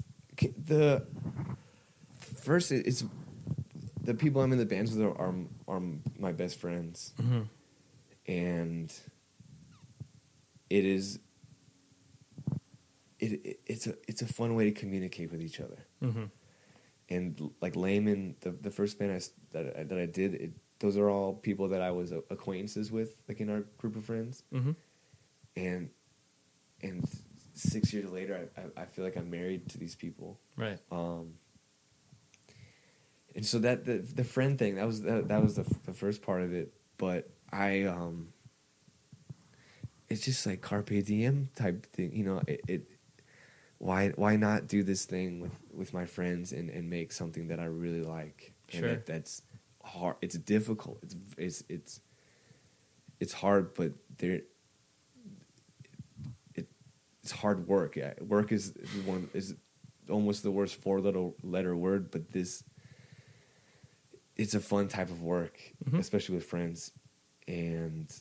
[0.65, 1.05] The
[2.43, 3.05] first it- it's
[4.03, 5.35] the people I'm in the bands with are are,
[5.69, 5.83] are
[6.19, 7.49] my best friends, Mhm.
[8.27, 8.93] and
[10.71, 11.19] it is
[13.19, 15.79] it, it it's a it's a fun way to communicate with each other.
[16.03, 16.31] Mhm.
[17.09, 19.21] And like Layman, the the first band I
[19.53, 23.17] that I, that I did, it, those are all people that I was acquaintances with,
[23.29, 24.75] like in our group of friends, Mhm.
[25.57, 25.91] and
[26.83, 27.09] and
[27.55, 30.41] six years later, I, I, I feel like I'm married to these people.
[30.57, 30.81] Right.
[30.91, 31.35] Um,
[33.35, 36.23] and so that the the friend thing that was that, that was the, the first
[36.23, 38.29] part of it, but I um,
[40.09, 42.43] it's just like carpe diem type thing, you know.
[42.47, 42.83] It, it
[43.79, 47.59] why why not do this thing with with my friends and and make something that
[47.59, 48.89] I really like and Sure.
[48.91, 49.43] that, that's
[49.85, 50.17] hard.
[50.21, 50.99] It's difficult.
[51.03, 52.01] It's it's it's
[53.21, 54.43] it's hard, but there
[56.55, 56.69] it
[57.23, 57.97] it's hard work.
[57.97, 58.73] Yeah, Work is
[59.05, 59.55] one is
[60.09, 62.65] almost the worst four little letter word, but this
[64.43, 65.99] it's a fun type of work, Mhm.
[65.99, 66.93] especially with friends,
[67.49, 68.13] and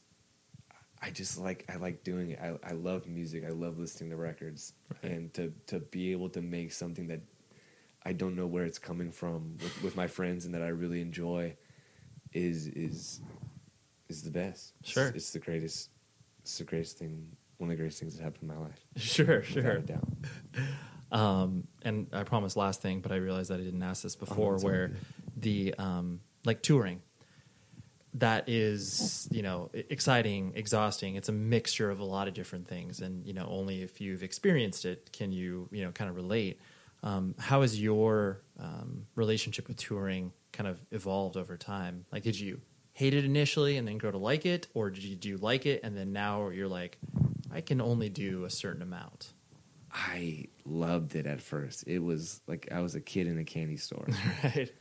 [1.02, 2.40] I just like I like doing it.
[2.40, 3.44] I I love music.
[3.46, 4.74] I love listening to records,
[5.04, 7.22] and to to be able to make something that
[8.04, 11.02] I don't know where it's coming from with, with my friends and that I really
[11.02, 11.56] enjoy
[12.34, 13.22] is is
[14.10, 14.74] is the best.
[14.84, 15.08] Sure.
[15.16, 15.90] it's, the greatest.
[16.42, 17.36] It's the greatest thing.
[17.58, 18.80] One of the greatest things that happened in my life.
[18.98, 19.80] Sure, sure.
[19.80, 20.08] doubt.
[21.12, 24.56] Um, and I promise last thing, but I realized that I didn't ask this before.
[24.56, 24.98] it's all where good.
[25.36, 27.02] The um, like touring,
[28.16, 31.16] that is you know exciting, exhausting.
[31.16, 34.24] It's a mixture of a lot of different things, and you know only if you've
[34.24, 36.60] experienced it can you you know kind of relate.
[37.04, 42.06] Um, how has your um, relationship with touring kind of evolved over time?
[42.12, 42.62] Like, did you
[42.94, 45.66] hate it initially and then grow to like it, or did you, do you like
[45.66, 47.00] it and then now you're like,
[47.52, 49.34] I can only do a certain amount?
[49.94, 51.86] I loved it at first.
[51.88, 54.08] It was like I was a kid in a candy store.
[54.44, 54.72] right.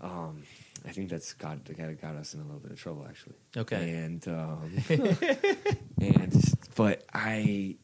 [0.00, 0.44] Um,
[0.86, 3.36] I think that's got that got us in a little bit of trouble actually.
[3.56, 3.90] Okay.
[3.90, 4.72] And um,
[6.00, 7.76] and just- but I,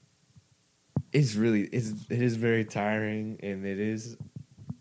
[1.13, 4.17] it's really it's it is very tiring and it is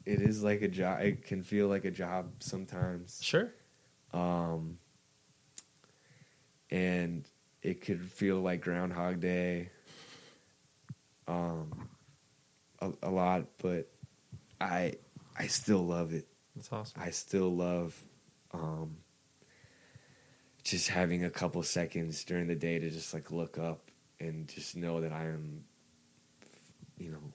[0.05, 1.01] it is like a job.
[1.01, 3.19] It can feel like a job sometimes.
[3.21, 3.51] Sure.
[4.13, 4.77] Um,
[6.71, 7.27] and
[7.61, 9.69] it could feel like Groundhog Day.
[11.27, 11.89] Um,
[12.79, 13.89] a, a lot, but
[14.61, 14.93] I
[15.37, 16.27] I still love it.
[16.55, 17.01] That's awesome.
[17.01, 17.99] I still love
[18.53, 18.97] um,
[20.63, 24.75] just having a couple seconds during the day to just like look up and just
[24.77, 25.65] know that I am,
[26.97, 27.33] you know,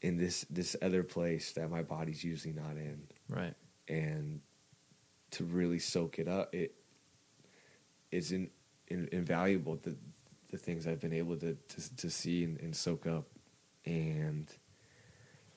[0.00, 3.54] in this this other place that my body's usually not in, Right.
[3.88, 4.40] and
[5.32, 6.74] to really soak it up, it
[8.10, 8.50] is in,
[8.88, 9.76] in, invaluable.
[9.82, 9.96] The
[10.50, 13.26] the things I've been able to to, to see and, and soak up,
[13.84, 14.48] and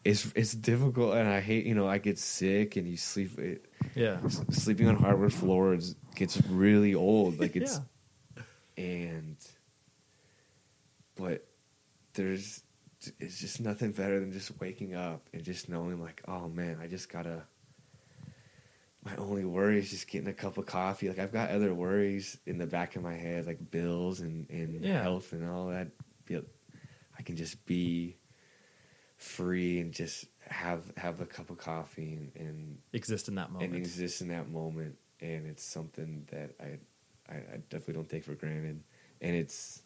[0.06, 1.15] it's it's difficult.
[1.15, 3.38] And I hate you know I get sick and you sleep.
[3.40, 3.65] It,
[3.95, 4.19] Yeah.
[4.52, 7.40] sleeping on hardwood floors gets really old.
[7.40, 7.82] Like it's
[8.77, 9.38] and
[11.15, 11.45] but
[12.14, 12.61] there's
[13.19, 16.88] it's just nothing better than just waking up and just knowing like oh man i
[16.88, 17.44] just gotta
[19.03, 22.38] my only worry is just getting a cup of coffee like i've got other worries
[22.48, 25.03] in the back of my head like bills and, and Yeah.
[25.03, 25.88] health and all that
[27.18, 28.18] i can just be
[29.18, 33.72] free and just have have a cup of coffee and, and Exist in that moment.
[33.74, 36.78] and exist in that moment and it's something that I,
[37.34, 38.84] I I definitely don't take for granted
[39.22, 39.82] and it's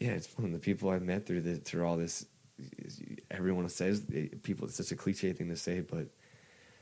[0.00, 2.26] yeah it's one of the people I've met through the through all this
[3.30, 4.02] everyone says
[4.42, 6.06] people it's such a cliche thing to say but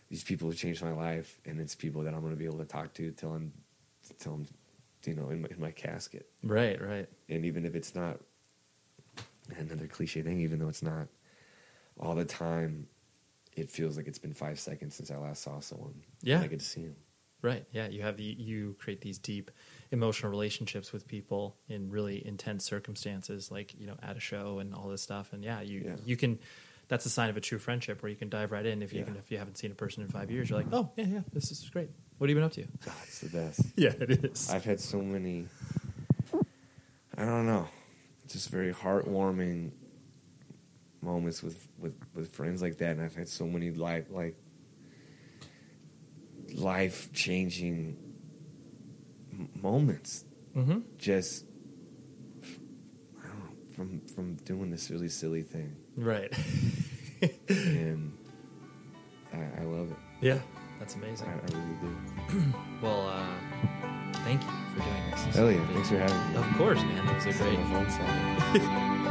[0.08, 2.58] these people have changed my life and it's people that I'm going to be able
[2.58, 3.52] to talk to till I'm
[4.18, 4.46] till I'm
[5.04, 7.08] you know in my, in my casket Right, right.
[7.28, 8.18] and even if it's not
[9.58, 11.08] another cliche thing even though it's not
[12.00, 12.86] all the time
[13.54, 16.40] it feels like it's been five seconds since I last saw someone Yeah.
[16.40, 16.96] I get to see him
[17.42, 17.64] Right.
[17.72, 17.88] Yeah.
[17.88, 19.50] You have the, you create these deep
[19.90, 24.72] emotional relationships with people in really intense circumstances, like you know at a show and
[24.72, 25.32] all this stuff.
[25.32, 25.96] And yeah, you Yeah.
[26.04, 26.38] you can.
[26.86, 28.80] That's a sign of a true friendship where you can dive right in.
[28.80, 29.06] If you, Yeah.
[29.06, 31.20] even if you haven't seen a person in five years, you're like, oh yeah, yeah,
[31.32, 31.90] this is great.
[32.18, 32.62] What have you been up to?
[32.86, 33.60] God, it's the best.
[33.76, 34.48] Yeah, it is.
[34.48, 35.48] I've had so many.
[37.18, 37.66] I don't know,
[38.28, 39.72] just very heartwarming
[41.02, 44.36] moments with with with friends like that, and I've had so many life like
[46.54, 47.96] life changing
[49.60, 50.24] moments.
[50.56, 50.80] Mm-hmm.
[50.98, 51.44] Just
[53.22, 56.32] I don't know, from from doing this really silly thing, Right.
[57.48, 58.12] and
[59.32, 59.96] I, I love it.
[60.20, 60.38] Yeah,
[60.78, 61.28] that's amazing.
[61.28, 62.42] I, I really do.
[62.82, 63.26] well, uh,
[64.24, 65.22] thank you for doing this.
[65.24, 65.66] This Hell yeah!
[65.68, 66.36] Thanks for having me.
[66.50, 67.06] Of course, man.
[67.06, 68.98] That was a great.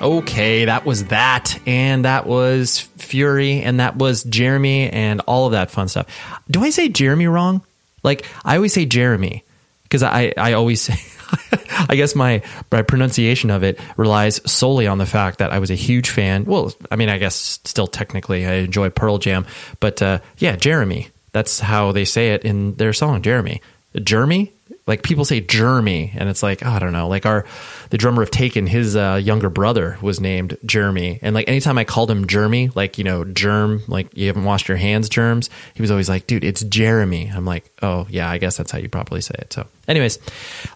[0.00, 5.52] Okay, that was that, and that was Fury, and that was Jeremy, and all of
[5.52, 6.06] that fun stuff.
[6.48, 7.62] Do I say Jeremy wrong?
[8.04, 9.44] Like I always say Jeremy
[9.82, 10.98] because I I always say.
[11.90, 12.42] I guess my
[12.72, 16.44] my pronunciation of it relies solely on the fact that I was a huge fan.
[16.44, 19.46] Well, I mean, I guess still technically I enjoy Pearl Jam,
[19.80, 21.08] but uh, yeah, Jeremy.
[21.32, 23.60] That's how they say it in their song, Jeremy.
[24.02, 24.52] Jeremy,
[24.88, 27.06] like people say Jeremy, and it's like oh, I don't know.
[27.08, 27.44] Like our
[27.90, 31.84] the drummer of Taken, his uh, younger brother was named Jeremy, and like anytime I
[31.84, 35.50] called him Jeremy, like you know germ, like you haven't washed your hands, germs.
[35.74, 37.30] He was always like, dude, it's Jeremy.
[37.32, 39.52] I'm like, oh yeah, I guess that's how you properly say it.
[39.52, 40.18] So, anyways,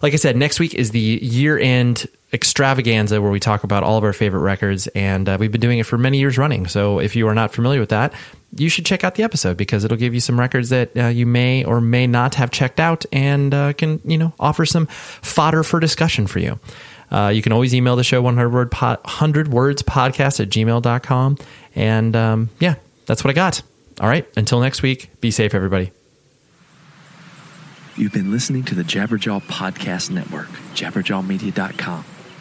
[0.01, 3.97] like I said, next week is the year end extravaganza where we talk about all
[3.97, 6.67] of our favorite records, and uh, we've been doing it for many years running.
[6.67, 8.13] So if you are not familiar with that,
[8.55, 11.25] you should check out the episode because it'll give you some records that uh, you
[11.25, 15.63] may or may not have checked out and uh, can you know offer some fodder
[15.63, 16.59] for discussion for you.
[17.11, 21.37] Uh, you can always email the show 100 word po- 100 words podcast at gmail.com
[21.75, 22.73] and um, yeah
[23.05, 23.61] that's what i got
[24.01, 25.91] all right until next week be safe everybody
[27.95, 32.03] You've been listening to the Jabberjaw Podcast Network, jabberjawmedia.com.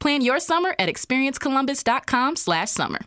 [0.00, 3.00] Plan your summer at experiencecolumbus.com/summer.